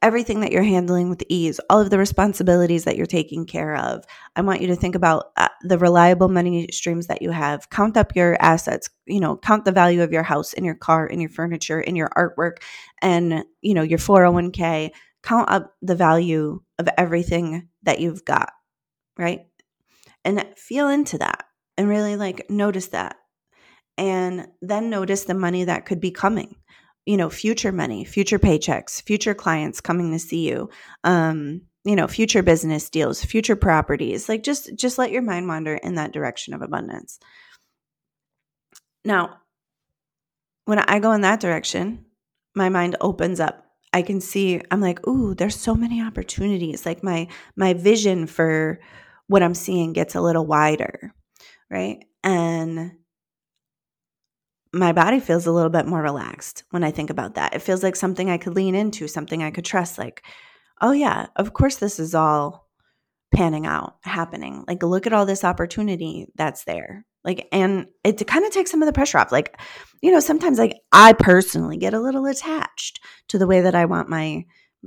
everything 0.02 0.40
that 0.40 0.52
you're 0.52 0.62
handling 0.62 1.08
with 1.08 1.22
ease, 1.28 1.58
all 1.70 1.80
of 1.80 1.90
the 1.90 1.98
responsibilities 1.98 2.84
that 2.84 2.96
you're 2.96 3.06
taking 3.06 3.46
care 3.46 3.76
of. 3.76 4.04
I 4.36 4.42
want 4.42 4.60
you 4.60 4.66
to 4.68 4.76
think 4.76 4.94
about 4.94 5.32
uh, 5.36 5.48
the 5.62 5.78
reliable 5.78 6.28
money 6.28 6.68
streams 6.70 7.06
that 7.06 7.22
you 7.22 7.30
have. 7.30 7.70
Count 7.70 7.96
up 7.96 8.14
your 8.14 8.36
assets, 8.40 8.90
you 9.06 9.20
know, 9.20 9.36
count 9.36 9.64
the 9.64 9.72
value 9.72 10.02
of 10.02 10.12
your 10.12 10.22
house 10.22 10.52
and 10.52 10.66
your 10.66 10.74
car 10.74 11.06
and 11.06 11.20
your 11.20 11.30
furniture 11.30 11.80
and 11.80 11.96
your 11.96 12.10
artwork 12.10 12.58
and, 13.00 13.44
you 13.62 13.74
know, 13.74 13.82
your 13.82 13.98
401k. 13.98 14.90
Count 15.22 15.50
up 15.50 15.74
the 15.82 15.96
value 15.96 16.60
of 16.78 16.88
everything 16.98 17.68
that 17.82 17.98
you've 17.98 18.24
got, 18.24 18.52
right? 19.18 19.46
And 20.24 20.44
feel 20.56 20.88
into 20.88 21.18
that 21.18 21.46
and 21.76 21.88
really 21.88 22.16
like 22.16 22.48
notice 22.50 22.88
that. 22.88 23.16
And 23.98 24.48
then 24.60 24.90
notice 24.90 25.24
the 25.24 25.34
money 25.34 25.64
that 25.64 25.86
could 25.86 26.00
be 26.00 26.10
coming 26.10 26.56
you 27.06 27.16
know, 27.16 27.30
future 27.30 27.72
money, 27.72 28.04
future 28.04 28.38
paychecks, 28.38 29.00
future 29.00 29.34
clients 29.34 29.80
coming 29.80 30.10
to 30.12 30.18
see 30.18 30.48
you, 30.48 30.68
um, 31.04 31.62
you 31.84 31.94
know, 31.94 32.08
future 32.08 32.42
business 32.42 32.90
deals, 32.90 33.24
future 33.24 33.56
properties. 33.56 34.28
Like 34.28 34.42
just 34.42 34.74
just 34.76 34.98
let 34.98 35.12
your 35.12 35.22
mind 35.22 35.46
wander 35.46 35.76
in 35.76 35.94
that 35.94 36.12
direction 36.12 36.52
of 36.52 36.62
abundance. 36.62 37.20
Now, 39.04 39.38
when 40.64 40.80
I 40.80 40.98
go 40.98 41.12
in 41.12 41.20
that 41.20 41.40
direction, 41.40 42.04
my 42.56 42.68
mind 42.68 42.96
opens 43.00 43.38
up. 43.38 43.64
I 43.92 44.02
can 44.02 44.20
see 44.20 44.60
I'm 44.72 44.80
like, 44.80 45.06
"Ooh, 45.06 45.34
there's 45.34 45.56
so 45.58 45.74
many 45.76 46.02
opportunities." 46.02 46.84
Like 46.84 47.04
my 47.04 47.28
my 47.54 47.72
vision 47.72 48.26
for 48.26 48.80
what 49.28 49.42
I'm 49.44 49.54
seeing 49.54 49.92
gets 49.92 50.16
a 50.16 50.20
little 50.20 50.44
wider, 50.44 51.14
right? 51.70 52.04
And 52.24 52.92
my 54.76 54.92
body 54.92 55.20
feels 55.20 55.46
a 55.46 55.52
little 55.52 55.70
bit 55.70 55.86
more 55.86 56.02
relaxed 56.02 56.64
when 56.70 56.84
I 56.84 56.90
think 56.90 57.10
about 57.10 57.34
that. 57.34 57.54
It 57.54 57.62
feels 57.62 57.82
like 57.82 57.96
something 57.96 58.30
I 58.30 58.38
could 58.38 58.54
lean 58.54 58.74
into, 58.74 59.08
something 59.08 59.42
I 59.42 59.50
could 59.50 59.64
trust. 59.64 59.98
Like, 59.98 60.24
oh, 60.80 60.92
yeah, 60.92 61.26
of 61.36 61.52
course, 61.52 61.76
this 61.76 61.98
is 61.98 62.14
all 62.14 62.68
panning 63.34 63.66
out, 63.66 63.96
happening. 64.02 64.64
Like, 64.68 64.82
look 64.82 65.06
at 65.06 65.12
all 65.12 65.26
this 65.26 65.44
opportunity 65.44 66.26
that's 66.34 66.64
there. 66.64 67.06
Like, 67.24 67.48
and 67.52 67.86
it 68.04 68.24
kind 68.26 68.44
of 68.44 68.52
takes 68.52 68.70
some 68.70 68.82
of 68.82 68.86
the 68.86 68.92
pressure 68.92 69.18
off. 69.18 69.32
Like, 69.32 69.58
you 70.02 70.12
know, 70.12 70.20
sometimes, 70.20 70.58
like, 70.58 70.76
I 70.92 71.12
personally 71.14 71.76
get 71.76 71.94
a 71.94 72.00
little 72.00 72.26
attached 72.26 73.00
to 73.28 73.38
the 73.38 73.46
way 73.46 73.62
that 73.62 73.74
I 73.74 73.86
want 73.86 74.08
my 74.08 74.44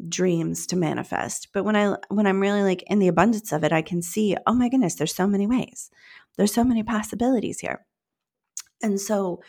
dreams 0.08 0.66
to 0.68 0.78
manifest 0.78 1.50
but 1.52 1.66
when 1.66 1.76
i 1.76 1.94
when 2.08 2.26
i'm 2.26 2.40
really 2.40 2.62
like 2.62 2.84
in 2.84 3.00
the 3.00 3.10
abundance 3.10 3.52
of 3.52 3.66
it 3.66 3.74
i 3.74 3.82
can 3.82 4.02
see 4.02 4.38
oh 4.48 4.54
my 4.54 4.70
goodness 4.70 4.96
there's 4.96 5.14
so 5.14 5.28
many 5.28 5.46
ways 5.46 5.90
there's 6.38 6.54
so 6.54 6.64
many 6.64 6.84
possibilities 6.84 7.60
here 7.60 7.86
and 8.82 9.02
so 9.02 9.42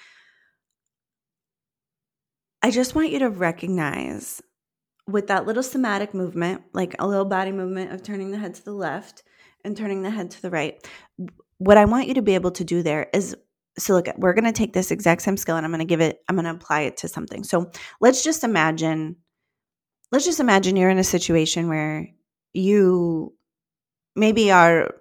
I 2.63 2.71
just 2.71 2.95
want 2.95 3.11
you 3.11 3.21
to 3.21 3.31
recognize 3.31 4.43
with 5.07 5.29
that 5.29 5.47
little 5.47 5.63
somatic 5.63 6.15
movement, 6.15 6.63
like 6.73 6.95
a 6.99 7.07
little 7.07 7.25
body 7.25 7.53
movement 7.53 7.93
of 7.93 8.03
turning 8.03 8.31
the 8.31 8.39
head 8.39 8.55
to 8.55 8.65
the 8.65 8.73
left 8.73 9.23
and 9.65 9.77
turning 9.77 10.03
the 10.03 10.11
head 10.11 10.31
to 10.33 10.43
the 10.43 10.51
right. 10.51 10.87
What 11.59 11.77
I 11.77 11.85
want 11.85 12.07
you 12.07 12.15
to 12.15 12.23
be 12.23 12.35
able 12.35 12.51
to 12.53 12.65
do 12.65 12.83
there 12.83 13.09
is 13.13 13.37
so 13.79 13.95
look, 13.95 14.09
we're 14.17 14.35
going 14.35 14.45
to 14.45 14.53
take 14.53 14.73
this 14.73 14.91
exact 14.91 15.23
same 15.23 15.37
skill 15.37 15.57
and 15.57 15.65
I'm 15.65 15.73
going 15.73 15.79
to 15.79 15.85
give 15.85 16.01
it, 16.01 16.21
I'm 16.29 16.37
going 16.37 16.45
to 16.45 16.51
apply 16.51 16.83
it 16.83 16.97
to 16.99 17.09
something. 17.09 17.45
So 17.45 17.71
let's 18.01 18.23
just 18.23 18.45
imagine, 18.45 19.17
let's 20.13 20.25
just 20.25 20.41
imagine 20.41 20.77
you're 20.77 20.91
in 20.91 20.99
a 20.99 21.05
situation 21.05 21.69
where 21.69 22.09
you 22.53 23.33
maybe 24.17 24.51
are 24.51 24.95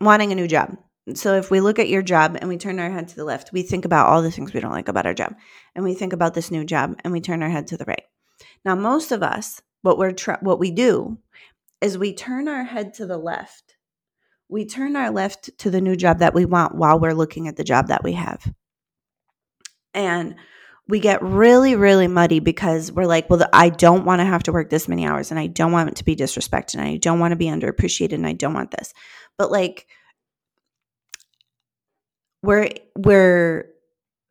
wanting 0.00 0.30
a 0.30 0.34
new 0.34 0.46
job 0.46 0.76
so 1.14 1.34
if 1.34 1.50
we 1.50 1.60
look 1.60 1.78
at 1.78 1.88
your 1.88 2.02
job 2.02 2.36
and 2.40 2.48
we 2.48 2.56
turn 2.56 2.80
our 2.80 2.90
head 2.90 3.08
to 3.08 3.16
the 3.16 3.24
left, 3.24 3.52
we 3.52 3.62
think 3.62 3.84
about 3.84 4.08
all 4.08 4.22
the 4.22 4.30
things 4.30 4.52
we 4.52 4.60
don't 4.60 4.72
like 4.72 4.88
about 4.88 5.06
our 5.06 5.14
job. 5.14 5.34
And 5.74 5.84
we 5.84 5.94
think 5.94 6.12
about 6.12 6.34
this 6.34 6.50
new 6.50 6.64
job 6.64 6.98
and 7.04 7.12
we 7.12 7.20
turn 7.20 7.42
our 7.42 7.48
head 7.48 7.68
to 7.68 7.76
the 7.76 7.84
right. 7.84 8.02
Now, 8.64 8.74
most 8.74 9.12
of 9.12 9.22
us, 9.22 9.62
what 9.82 9.98
we're 9.98 10.14
what 10.40 10.58
we 10.58 10.72
do 10.72 11.18
is 11.80 11.96
we 11.96 12.12
turn 12.12 12.48
our 12.48 12.64
head 12.64 12.94
to 12.94 13.06
the 13.06 13.18
left. 13.18 13.76
We 14.48 14.64
turn 14.64 14.96
our 14.96 15.10
left 15.10 15.56
to 15.58 15.70
the 15.70 15.80
new 15.80 15.94
job 15.94 16.18
that 16.18 16.34
we 16.34 16.44
want 16.44 16.74
while 16.74 16.98
we're 16.98 17.14
looking 17.14 17.46
at 17.46 17.56
the 17.56 17.64
job 17.64 17.88
that 17.88 18.02
we 18.02 18.12
have. 18.12 18.52
And 19.94 20.36
we 20.88 21.00
get 21.00 21.22
really, 21.22 21.74
really 21.74 22.06
muddy 22.06 22.38
because 22.38 22.92
we're 22.92 23.06
like, 23.06 23.28
well, 23.28 23.48
I 23.52 23.70
don't 23.70 24.04
want 24.04 24.20
to 24.20 24.24
have 24.24 24.44
to 24.44 24.52
work 24.52 24.70
this 24.70 24.88
many 24.88 25.06
hours 25.06 25.30
and 25.30 25.40
I 25.40 25.48
don't 25.48 25.72
want 25.72 25.96
to 25.96 26.04
be 26.04 26.14
disrespected 26.14 26.74
and 26.74 26.84
I 26.84 26.96
don't 26.96 27.18
want 27.18 27.32
to 27.32 27.36
be 27.36 27.46
underappreciated 27.46 28.12
and 28.12 28.26
I 28.26 28.34
don't 28.34 28.54
want 28.54 28.70
this. 28.70 28.94
But 29.36 29.50
like, 29.50 29.86
where 32.46 32.70
where 32.94 33.66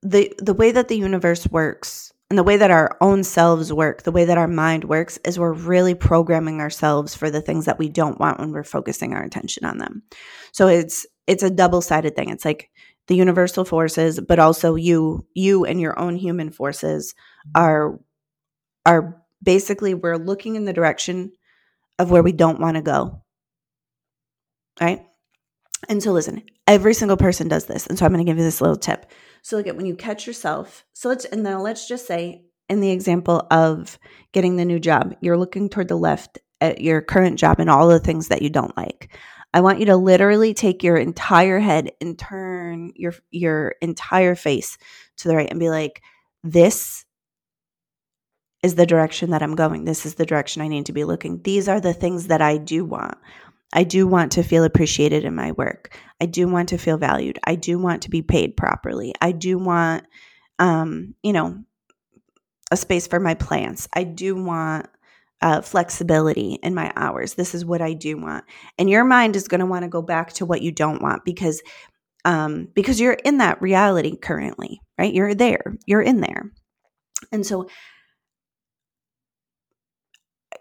the 0.01 0.33
the 0.39 0.53
way 0.53 0.71
that 0.71 0.87
the 0.87 0.97
universe 0.97 1.47
works 1.47 2.11
and 2.29 2.39
the 2.39 2.43
way 2.43 2.57
that 2.57 2.71
our 2.71 2.97
own 3.01 3.23
selves 3.23 3.71
work, 3.71 4.03
the 4.03 4.11
way 4.11 4.25
that 4.25 4.37
our 4.37 4.47
mind 4.47 4.85
works 4.85 5.19
is 5.25 5.37
we're 5.37 5.53
really 5.53 5.93
programming 5.93 6.59
ourselves 6.59 7.13
for 7.13 7.29
the 7.29 7.41
things 7.41 7.65
that 7.65 7.77
we 7.77 7.87
don't 7.87 8.19
want 8.19 8.39
when 8.39 8.51
we're 8.51 8.63
focusing 8.63 9.13
our 9.13 9.23
attention 9.23 9.65
on 9.65 9.77
them. 9.77 10.01
So 10.51 10.67
it's 10.67 11.05
it's 11.27 11.43
a 11.43 11.49
double-sided 11.49 12.15
thing. 12.15 12.29
It's 12.29 12.45
like 12.45 12.69
the 13.07 13.15
universal 13.15 13.65
forces, 13.65 14.19
but 14.19 14.39
also 14.39 14.75
you 14.75 15.25
you 15.33 15.65
and 15.65 15.79
your 15.79 15.97
own 15.99 16.15
human 16.15 16.51
forces 16.51 17.13
are 17.53 17.99
are 18.85 19.21
basically 19.43 19.93
we're 19.93 20.17
looking 20.17 20.55
in 20.55 20.65
the 20.65 20.73
direction 20.73 21.31
of 21.99 22.11
where 22.11 22.23
we 22.23 22.31
don't 22.31 22.59
want 22.59 22.75
to 22.75 22.81
go. 22.81 23.21
Right? 24.81 25.05
And 25.87 26.01
so 26.01 26.11
listen, 26.11 26.43
every 26.67 26.93
single 26.93 27.17
person 27.17 27.47
does 27.47 27.65
this. 27.65 27.87
And 27.87 27.97
so 27.97 28.05
I'm 28.05 28.13
going 28.13 28.25
to 28.25 28.29
give 28.29 28.37
you 28.37 28.43
this 28.43 28.61
little 28.61 28.75
tip. 28.75 29.11
So 29.41 29.57
look 29.57 29.67
at 29.67 29.75
when 29.75 29.85
you 29.85 29.95
catch 29.95 30.25
yourself. 30.25 30.85
So 30.93 31.09
let's 31.09 31.25
and 31.25 31.45
then 31.45 31.59
let's 31.59 31.87
just 31.87 32.07
say 32.07 32.45
in 32.69 32.81
the 32.81 32.91
example 32.91 33.45
of 33.51 33.99
getting 34.31 34.55
the 34.55 34.65
new 34.65 34.79
job, 34.79 35.15
you're 35.21 35.37
looking 35.37 35.69
toward 35.69 35.87
the 35.87 35.97
left 35.97 36.39
at 36.61 36.81
your 36.81 37.01
current 37.01 37.37
job 37.37 37.59
and 37.59 37.69
all 37.69 37.87
the 37.87 37.99
things 37.99 38.29
that 38.29 38.41
you 38.41 38.49
don't 38.49 38.75
like. 38.75 39.15
I 39.53 39.61
want 39.61 39.79
you 39.79 39.85
to 39.85 39.95
literally 39.95 40.53
take 40.53 40.83
your 40.83 40.97
entire 40.97 41.59
head 41.59 41.91
and 42.01 42.17
turn 42.17 42.91
your 42.95 43.13
your 43.31 43.75
entire 43.81 44.35
face 44.35 44.77
to 45.17 45.27
the 45.27 45.35
right 45.35 45.49
and 45.49 45.59
be 45.59 45.69
like, 45.69 46.01
this 46.43 47.05
is 48.63 48.75
the 48.75 48.85
direction 48.85 49.29
that 49.29 49.43
I'm 49.43 49.55
going. 49.55 49.85
This 49.85 50.05
is 50.05 50.15
the 50.15 50.25
direction 50.25 50.61
I 50.61 50.67
need 50.67 50.87
to 50.87 50.93
be 50.93 51.03
looking. 51.03 51.41
These 51.43 51.69
are 51.69 51.79
the 51.79 51.93
things 51.93 52.27
that 52.27 52.41
I 52.41 52.57
do 52.57 52.83
want. 52.83 53.17
I 53.75 53.83
do 53.83 54.07
want 54.07 54.31
to 54.33 54.43
feel 54.43 54.63
appreciated 54.63 55.25
in 55.25 55.35
my 55.35 55.51
work. 55.51 55.95
I 56.21 56.25
do 56.27 56.47
want 56.47 56.69
to 56.69 56.77
feel 56.77 56.97
valued. 56.97 57.37
I 57.43 57.55
do 57.55 57.77
want 57.77 58.03
to 58.03 58.09
be 58.09 58.21
paid 58.21 58.55
properly. 58.55 59.13
I 59.21 59.33
do 59.33 59.57
want, 59.57 60.05
um, 60.59 61.13
you 61.21 61.33
know, 61.33 61.61
a 62.71 62.77
space 62.77 63.05
for 63.05 63.19
my 63.19 63.33
plants. 63.33 63.89
I 63.93 64.05
do 64.05 64.33
want 64.33 64.87
uh, 65.41 65.59
flexibility 65.59 66.57
in 66.63 66.73
my 66.73 66.91
hours. 66.95 67.33
This 67.33 67.53
is 67.53 67.65
what 67.65 67.81
I 67.81 67.93
do 67.93 68.17
want. 68.17 68.45
And 68.79 68.89
your 68.89 69.03
mind 69.03 69.35
is 69.35 69.49
going 69.49 69.59
to 69.59 69.65
want 69.65 69.83
to 69.83 69.89
go 69.89 70.01
back 70.01 70.31
to 70.33 70.45
what 70.45 70.61
you 70.61 70.71
don't 70.71 71.01
want 71.01 71.25
because 71.25 71.61
um, 72.23 72.69
because 72.73 72.99
you're 72.99 73.13
in 73.13 73.37
that 73.37 73.61
reality 73.61 74.15
currently, 74.17 74.81
right? 74.97 75.13
You're 75.13 75.35
there. 75.35 75.77
You're 75.85 76.01
in 76.01 76.21
there. 76.21 76.51
And 77.31 77.45
so 77.45 77.67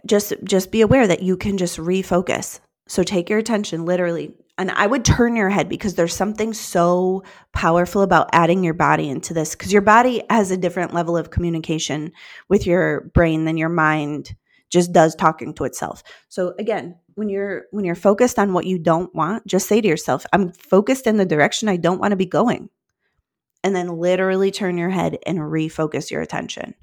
just 0.04 0.35
just 0.42 0.73
be 0.73 0.83
aware 0.83 1.06
that 1.06 1.23
you 1.23 1.37
can 1.37 1.56
just 1.56 1.78
refocus 1.78 2.61
so 2.87 3.03
take 3.03 3.31
your 3.31 3.38
attention 3.38 3.85
literally. 3.85 4.35
And 4.57 4.71
I 4.71 4.87
would 4.87 5.05
turn 5.05 5.35
your 5.35 5.50
head 5.50 5.69
because 5.69 5.95
there's 5.95 6.14
something 6.14 6.53
so 6.53 7.25
powerful 7.53 8.03
about 8.03 8.29
adding 8.33 8.62
your 8.62 8.75
body 8.75 9.09
into 9.09 9.35
this 9.35 9.57
because 9.57 9.73
your 9.73 9.83
body 9.83 10.23
has 10.31 10.50
a 10.50 10.57
different 10.57 10.95
level 10.95 11.17
of 11.17 11.31
communication 11.31 12.12
with 12.49 12.67
your 12.67 13.00
brain 13.14 13.47
than 13.47 13.57
your 13.57 13.69
mind 13.69 14.37
just 14.71 14.93
does 14.93 15.14
talking 15.14 15.55
to 15.55 15.64
itself. 15.64 16.03
So 16.29 16.55
again, 16.59 16.97
when 17.14 17.29
you're 17.29 17.64
when 17.71 17.85
you're 17.85 17.95
focused 17.95 18.38
on 18.38 18.53
what 18.53 18.67
you 18.67 18.79
don't 18.79 19.14
want, 19.14 19.47
just 19.47 19.69
say 19.69 19.81
to 19.81 19.88
yourself, 19.88 20.26
I'm 20.33 20.53
focused 20.53 21.07
in 21.07 21.17
the 21.17 21.26
direction 21.26 21.69
I 21.69 21.76
don't 21.76 22.00
want 22.00 22.12
to 22.12 22.17
be 22.17 22.26
going. 22.26 22.71
And 23.62 23.75
then 23.75 23.99
literally 23.99 24.50
turn 24.50 24.76
your 24.76 24.91
head 24.91 25.19
and 25.26 25.38
refocus 25.38 26.11
your 26.11 26.21
attention. 26.21 26.75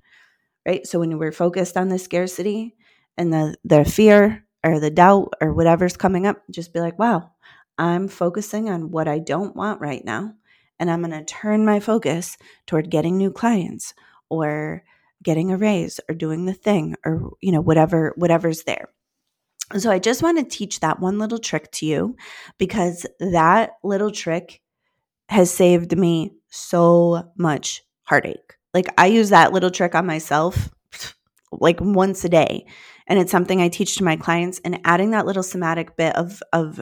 Right? 0.66 0.86
So 0.86 1.00
when 1.00 1.18
we're 1.18 1.32
focused 1.32 1.78
on 1.78 1.90
the 1.90 2.00
scarcity 2.00 2.76
and 3.18 3.32
the 3.32 3.56
the 3.64 3.86
fear 3.86 4.46
or 4.64 4.80
the 4.80 4.90
doubt 4.90 5.34
or 5.42 5.54
whatever's 5.54 5.98
coming 5.98 6.26
up, 6.26 6.42
just 6.50 6.74
be 6.74 6.80
like, 6.80 7.00
wow, 7.00 7.32
I'm 7.78 8.08
focusing 8.08 8.70
on 8.70 8.92
what 8.92 9.08
I 9.08 9.20
don't 9.20 9.56
want 9.56 9.82
right 9.82 10.04
now. 10.04 10.34
And 10.80 10.90
I'm 10.90 11.02
going 11.02 11.12
to 11.12 11.24
turn 11.24 11.66
my 11.66 11.80
focus 11.80 12.38
toward 12.66 12.90
getting 12.90 13.18
new 13.18 13.32
clients 13.32 13.94
or 14.30 14.84
getting 15.24 15.52
a 15.52 15.58
raise 15.58 16.00
or 16.10 16.16
doing 16.16 16.46
the 16.46 16.54
thing 16.54 16.96
or, 17.06 17.32
you 17.42 17.52
know, 17.52 17.62
whatever, 17.62 18.14
whatever's 18.18 18.64
there. 18.64 18.90
So 19.78 19.90
I 19.92 20.00
just 20.00 20.24
want 20.24 20.38
to 20.38 20.44
teach 20.44 20.80
that 20.80 21.00
one 21.00 21.20
little 21.20 21.38
trick 21.38 21.72
to 21.74 21.86
you 21.86 22.16
because 22.58 23.06
that 23.20 23.74
little 23.84 24.12
trick 24.12 24.62
has 25.30 25.52
saved 25.52 25.98
me 25.98 26.34
so 26.50 27.32
much 27.38 27.84
heartache. 28.04 28.56
Like 28.74 28.88
I 28.98 29.08
use 29.08 29.30
that 29.30 29.54
little 29.54 29.72
trick 29.72 29.96
on 29.96 30.06
myself 30.06 30.70
like 31.52 31.80
once 31.80 32.24
a 32.26 32.30
day 32.30 32.66
and 33.12 33.20
it's 33.20 33.32
something 33.32 33.62
I 33.62 33.68
teach 33.68 33.98
to 33.98 34.06
my 34.06 34.16
clients 34.16 34.62
and 34.64 34.80
adding 34.86 35.12
that 35.12 35.26
little 35.26 35.44
somatic 35.44 35.98
bit 35.98 36.16
of 36.16 36.42
of 36.54 36.82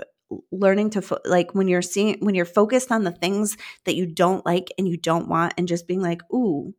learning 0.52 0.92
to 0.92 1.02
fo- 1.02 1.18
like 1.26 1.56
when 1.56 1.68
you're 1.68 1.82
seeing 1.82 2.18
when 2.20 2.36
you're 2.36 2.46
focused 2.46 2.92
on 2.92 3.04
the 3.04 3.12
things 3.12 3.58
that 3.86 3.96
you 3.96 4.06
don't 4.06 4.46
like 4.46 4.72
and 4.78 4.88
you 4.88 4.96
don't 4.96 5.28
want 5.28 5.56
and 5.58 5.68
just 5.68 5.88
being 5.88 6.02
like 6.02 6.22
ooh 6.32 6.76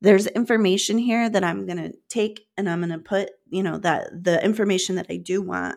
there's 0.00 0.26
information 0.28 0.96
here 0.96 1.28
that 1.28 1.44
I'm 1.44 1.66
going 1.66 1.76
to 1.76 1.92
take 2.08 2.46
and 2.56 2.70
I'm 2.70 2.80
going 2.80 2.90
to 2.90 2.98
put 2.98 3.32
you 3.50 3.62
know 3.62 3.76
that 3.78 4.08
the 4.24 4.42
information 4.42 4.96
that 4.96 5.08
I 5.10 5.18
do 5.18 5.42
want 5.42 5.76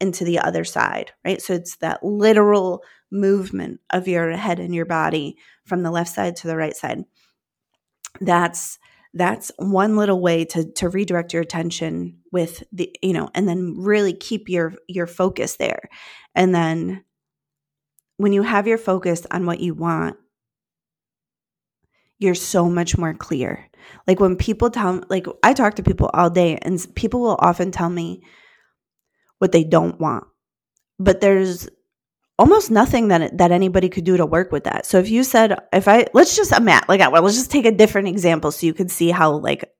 into 0.00 0.24
the 0.24 0.38
other 0.38 0.62
side 0.62 1.10
right? 1.24 1.42
So 1.42 1.54
it's 1.54 1.74
that 1.78 2.04
literal 2.04 2.84
movement 3.10 3.80
of 3.90 4.06
your 4.06 4.30
head 4.36 4.60
and 4.60 4.72
your 4.72 4.86
body 4.86 5.36
from 5.64 5.82
the 5.82 5.90
left 5.90 6.14
side 6.14 6.36
to 6.36 6.46
the 6.46 6.56
right 6.56 6.76
side. 6.76 7.02
That's 8.20 8.78
that's 9.14 9.50
one 9.56 9.96
little 9.96 10.20
way 10.20 10.44
to 10.46 10.70
to 10.72 10.88
redirect 10.88 11.32
your 11.32 11.42
attention 11.42 12.18
with 12.32 12.62
the 12.72 12.94
you 13.02 13.12
know 13.12 13.28
and 13.34 13.48
then 13.48 13.74
really 13.76 14.12
keep 14.12 14.48
your 14.48 14.74
your 14.88 15.06
focus 15.06 15.56
there. 15.56 15.88
And 16.34 16.54
then 16.54 17.04
when 18.16 18.32
you 18.32 18.42
have 18.42 18.66
your 18.66 18.78
focus 18.78 19.26
on 19.30 19.46
what 19.46 19.60
you 19.60 19.74
want 19.74 20.16
you're 22.18 22.34
so 22.34 22.68
much 22.68 22.98
more 22.98 23.14
clear. 23.14 23.66
Like 24.06 24.20
when 24.20 24.36
people 24.36 24.70
tell 24.70 25.02
like 25.08 25.26
i 25.42 25.52
talk 25.54 25.74
to 25.76 25.82
people 25.82 26.10
all 26.12 26.30
day 26.30 26.58
and 26.62 26.86
people 26.94 27.20
will 27.20 27.38
often 27.40 27.70
tell 27.70 27.88
me 27.90 28.22
what 29.38 29.52
they 29.52 29.64
don't 29.64 29.98
want 29.98 30.24
but 31.00 31.22
there's 31.22 31.68
almost 32.40 32.70
nothing 32.70 33.08
that 33.08 33.36
that 33.36 33.52
anybody 33.52 33.90
could 33.90 34.04
do 34.04 34.16
to 34.16 34.24
work 34.24 34.50
with 34.50 34.64
that. 34.64 34.86
So 34.86 34.98
if 34.98 35.10
you 35.10 35.22
said 35.24 35.58
if 35.74 35.86
I 35.86 36.06
let's 36.14 36.34
just 36.34 36.52
a 36.52 36.60
mat 36.60 36.88
like 36.88 37.00
well 37.12 37.22
let's 37.22 37.36
just 37.36 37.50
take 37.50 37.66
a 37.66 37.70
different 37.70 38.08
example 38.08 38.50
so 38.50 38.66
you 38.66 38.72
can 38.72 38.88
see 38.88 39.10
how 39.10 39.32
like 39.32 39.70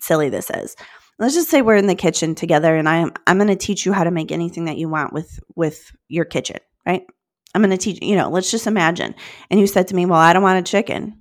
silly 0.00 0.28
this 0.28 0.50
is. 0.50 0.74
Let's 1.20 1.34
just 1.34 1.48
say 1.48 1.62
we're 1.62 1.76
in 1.76 1.86
the 1.86 1.94
kitchen 1.94 2.34
together 2.34 2.74
and 2.74 2.88
I'm 2.88 3.12
I'm 3.26 3.38
going 3.38 3.48
to 3.48 3.56
teach 3.56 3.86
you 3.86 3.92
how 3.92 4.02
to 4.02 4.10
make 4.10 4.32
anything 4.32 4.64
that 4.64 4.78
you 4.78 4.88
want 4.88 5.12
with 5.12 5.38
with 5.54 5.92
your 6.08 6.24
kitchen, 6.24 6.56
right? 6.84 7.02
I'm 7.54 7.62
going 7.62 7.70
to 7.70 7.76
teach, 7.76 8.02
you 8.02 8.16
know, 8.16 8.30
let's 8.30 8.50
just 8.50 8.66
imagine. 8.66 9.14
And 9.48 9.60
you 9.60 9.66
said 9.66 9.88
to 9.88 9.94
me, 9.94 10.06
"Well, 10.06 10.18
I 10.18 10.32
don't 10.32 10.42
want 10.42 10.58
a 10.58 10.70
chicken." 10.70 11.20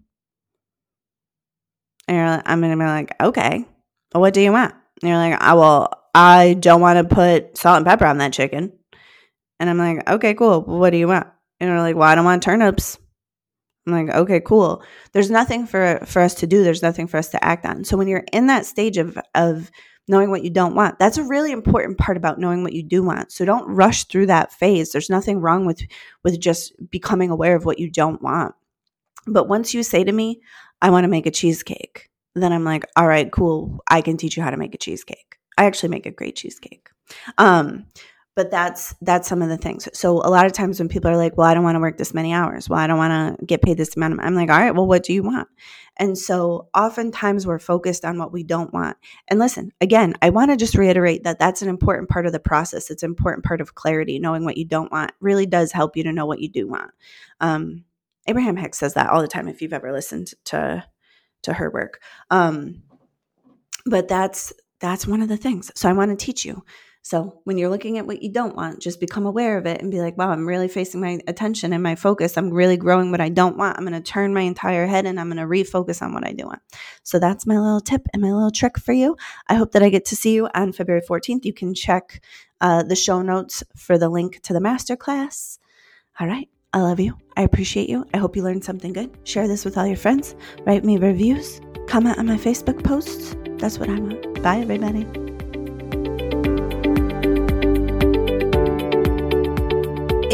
And 2.08 2.42
I'm 2.46 2.60
going 2.60 2.72
to 2.72 2.78
be 2.78 2.86
like, 2.86 3.16
"Okay. 3.22 3.66
Well, 4.14 4.22
what 4.22 4.34
do 4.34 4.42
you 4.42 4.52
want?" 4.52 4.74
And 5.02 5.10
you're 5.10 5.18
like, 5.18 5.40
"I 5.42 5.52
oh, 5.52 5.60
well, 5.60 6.04
I 6.16 6.54
don't 6.54 6.82
want 6.82 6.98
to 6.98 7.16
put 7.16 7.58
salt 7.58 7.78
and 7.78 7.86
pepper 7.86 8.06
on 8.06 8.20
that 8.20 8.34
chicken." 8.34 8.79
And 9.60 9.70
I'm 9.70 9.78
like, 9.78 10.10
okay, 10.10 10.34
cool. 10.34 10.62
What 10.62 10.92
do 10.92 10.98
you 10.98 11.08
want? 11.08 11.28
And 11.60 11.70
they're 11.70 11.80
like, 11.80 11.96
well, 11.96 12.08
I 12.08 12.16
don't 12.16 12.26
want 12.26 12.44
turnips. 12.44 12.98
I'm 13.86 13.94
like, 13.94 14.16
okay, 14.16 14.40
cool. 14.40 14.84
There's 15.14 15.30
nothing 15.30 15.66
for 15.66 16.00
for 16.06 16.22
us 16.22 16.36
to 16.36 16.48
do. 16.48 16.64
There's 16.64 16.82
nothing 16.82 17.08
for 17.08 17.18
us 17.18 17.30
to 17.30 17.44
act 17.44 17.66
on. 17.66 17.84
So 17.84 17.98
when 17.98 18.08
you're 18.08 18.24
in 18.32 18.48
that 18.48 18.66
stage 18.66 18.98
of 18.98 19.18
of 19.36 19.72
knowing 20.08 20.30
what 20.32 20.44
you 20.44 20.50
don't 20.50 20.76
want, 20.76 21.00
that's 21.00 21.18
a 21.18 21.24
really 21.24 21.52
important 21.52 21.98
part 21.98 22.18
about 22.18 22.40
knowing 22.40 22.64
what 22.64 22.74
you 22.74 22.84
do 22.84 23.04
want. 23.04 23.32
So 23.32 23.46
don't 23.46 23.68
rush 23.68 24.06
through 24.06 24.28
that 24.28 24.52
phase. 24.54 24.92
There's 24.92 25.10
nothing 25.10 25.40
wrong 25.40 25.66
with 25.66 25.82
with 26.24 26.40
just 26.40 26.74
becoming 26.90 27.30
aware 27.30 27.56
of 27.56 27.66
what 27.66 27.80
you 27.80 27.90
don't 27.90 28.22
want. 28.22 28.54
But 29.26 29.48
once 29.48 29.74
you 29.74 29.84
say 29.84 30.04
to 30.04 30.12
me, 30.12 30.42
I 30.82 30.92
want 30.92 31.04
to 31.04 31.10
make 31.10 31.26
a 31.26 31.32
cheesecake, 31.32 32.10
then 32.36 32.54
I'm 32.54 32.64
like, 32.64 32.86
all 32.96 33.08
right, 33.08 33.32
cool. 33.32 33.80
I 33.90 34.02
can 34.02 34.18
teach 34.18 34.38
you 34.38 34.44
how 34.44 34.50
to 34.52 34.58
make 34.58 34.74
a 34.74 34.80
cheesecake. 34.80 35.38
I 35.58 35.66
actually 35.66 35.90
make 35.90 36.06
a 36.06 36.12
great 36.12 36.36
cheesecake. 36.36 36.90
Um, 37.38 37.86
but 38.40 38.52
that's 38.52 38.96
that's 39.02 39.28
some 39.28 39.42
of 39.42 39.50
the 39.50 39.58
things. 39.58 39.90
So 39.92 40.14
a 40.14 40.32
lot 40.32 40.46
of 40.46 40.54
times 40.54 40.80
when 40.80 40.88
people 40.88 41.12
are 41.12 41.18
like 41.18 41.36
well 41.36 41.46
i 41.46 41.54
don't 41.54 41.66
want 41.66 41.76
to 41.76 41.82
work 41.82 41.98
this 41.98 42.14
many 42.14 42.32
hours. 42.32 42.70
Well 42.70 42.80
i 42.80 42.88
don't 42.88 42.98
want 42.98 43.38
to 43.38 43.46
get 43.46 43.62
paid 43.62 43.76
this 43.76 43.98
amount 43.98 44.14
of 44.14 44.22
i'm 44.22 44.34
like 44.34 44.50
all 44.50 44.58
right 44.58 44.74
well 44.74 44.88
what 44.88 45.04
do 45.04 45.12
you 45.12 45.24
want? 45.24 45.50
And 45.98 46.18
so 46.18 46.70
oftentimes 46.74 47.46
we're 47.46 47.60
focused 47.60 48.06
on 48.06 48.18
what 48.18 48.32
we 48.32 48.44
don't 48.44 48.74
want. 48.74 48.96
And 49.28 49.42
listen 49.42 49.74
again 49.82 50.14
i 50.22 50.30
want 50.30 50.52
to 50.52 50.56
just 50.56 50.76
reiterate 50.76 51.26
that 51.26 51.38
that's 51.38 51.62
an 51.62 51.68
important 51.68 52.08
part 52.08 52.28
of 52.28 52.32
the 52.32 52.40
process. 52.40 52.90
It's 52.90 53.04
an 53.04 53.10
important 53.10 53.44
part 53.44 53.60
of 53.60 53.76
clarity. 53.76 54.20
Knowing 54.20 54.46
what 54.46 54.56
you 54.56 54.64
don't 54.64 54.90
want 54.90 55.12
really 55.20 55.46
does 55.46 55.74
help 55.74 55.98
you 55.98 56.04
to 56.04 56.14
know 56.14 56.26
what 56.26 56.40
you 56.40 56.48
do 56.48 56.66
want. 56.66 56.92
Um, 57.42 57.84
abraham 58.26 58.56
hicks 58.56 58.78
says 58.78 58.94
that 58.94 59.10
all 59.10 59.22
the 59.22 59.28
time 59.28 59.50
if 59.50 59.62
you've 59.62 59.74
ever 59.74 59.92
listened 59.92 60.32
to 60.46 60.86
to 61.42 61.52
her 61.56 61.70
work. 61.70 62.02
Um, 62.30 62.84
but 63.86 64.08
that's 64.08 64.54
that's 64.80 65.06
one 65.06 65.22
of 65.22 65.28
the 65.28 65.36
things. 65.36 65.74
So 65.76 65.90
i 65.90 65.94
want 65.94 66.18
to 66.18 66.26
teach 66.26 66.46
you 66.46 66.64
so 67.10 67.42
when 67.44 67.58
you're 67.58 67.72
looking 67.72 67.98
at 67.98 68.06
what 68.06 68.22
you 68.22 68.32
don't 68.32 68.56
want, 68.56 68.82
just 68.82 69.00
become 69.00 69.26
aware 69.26 69.58
of 69.58 69.66
it 69.66 69.82
and 69.82 69.90
be 69.90 70.00
like, 70.00 70.16
wow, 70.16 70.30
I'm 70.30 70.48
really 70.48 70.68
facing 70.68 71.02
my 71.02 71.20
attention 71.26 71.74
and 71.74 71.82
my 71.82 71.96
focus. 71.96 72.38
I'm 72.38 72.52
really 72.52 72.78
growing 72.78 73.10
what 73.10 73.20
I 73.20 73.30
don't 73.30 73.58
want. 73.58 73.80
I'm 73.80 73.84
going 73.84 74.00
to 74.00 74.12
turn 74.12 74.32
my 74.32 74.42
entire 74.42 74.86
head 74.86 75.08
and 75.08 75.20
I'm 75.20 75.28
going 75.28 75.38
to 75.38 75.44
refocus 75.44 76.04
on 76.04 76.14
what 76.14 76.24
I 76.24 76.34
do 76.34 76.46
want. 76.46 76.62
So 77.02 77.18
that's 77.18 77.48
my 77.48 77.58
little 77.58 77.82
tip 77.82 78.06
and 78.14 78.22
my 78.22 78.32
little 78.32 78.52
trick 78.52 78.78
for 78.78 78.94
you. 78.94 79.18
I 79.48 79.56
hope 79.56 79.72
that 79.72 79.82
I 79.82 79.90
get 79.90 80.06
to 80.06 80.16
see 80.16 80.36
you 80.36 80.50
on 80.54 80.72
February 80.72 81.02
14th. 81.02 81.46
You 81.46 81.54
can 81.54 81.74
check 81.74 82.22
uh, 82.62 82.84
the 82.84 82.96
show 82.96 83.24
notes 83.24 83.64
for 83.76 83.98
the 83.98 84.10
link 84.10 84.44
to 84.44 84.54
the 84.54 84.60
masterclass. 84.60 85.58
All 86.20 86.28
right. 86.28 86.48
I 86.74 86.82
love 86.82 87.00
you. 87.00 87.18
I 87.36 87.42
appreciate 87.42 87.90
you. 87.90 88.06
I 88.14 88.18
hope 88.18 88.36
you 88.36 88.44
learned 88.44 88.64
something 88.64 88.94
good. 88.94 89.18
Share 89.24 89.48
this 89.48 89.66
with 89.66 89.80
all 89.80 89.88
your 89.88 89.98
friends. 89.98 90.36
Write 90.68 90.86
me 90.86 90.98
reviews. 90.98 91.60
Comment 91.88 92.20
on 92.20 92.28
my 92.28 92.38
Facebook 92.38 92.84
posts. 92.84 93.36
That's 93.58 93.80
what 93.80 93.90
I 93.90 94.00
want. 94.00 94.44
Bye, 94.44 94.60
everybody. 94.60 95.29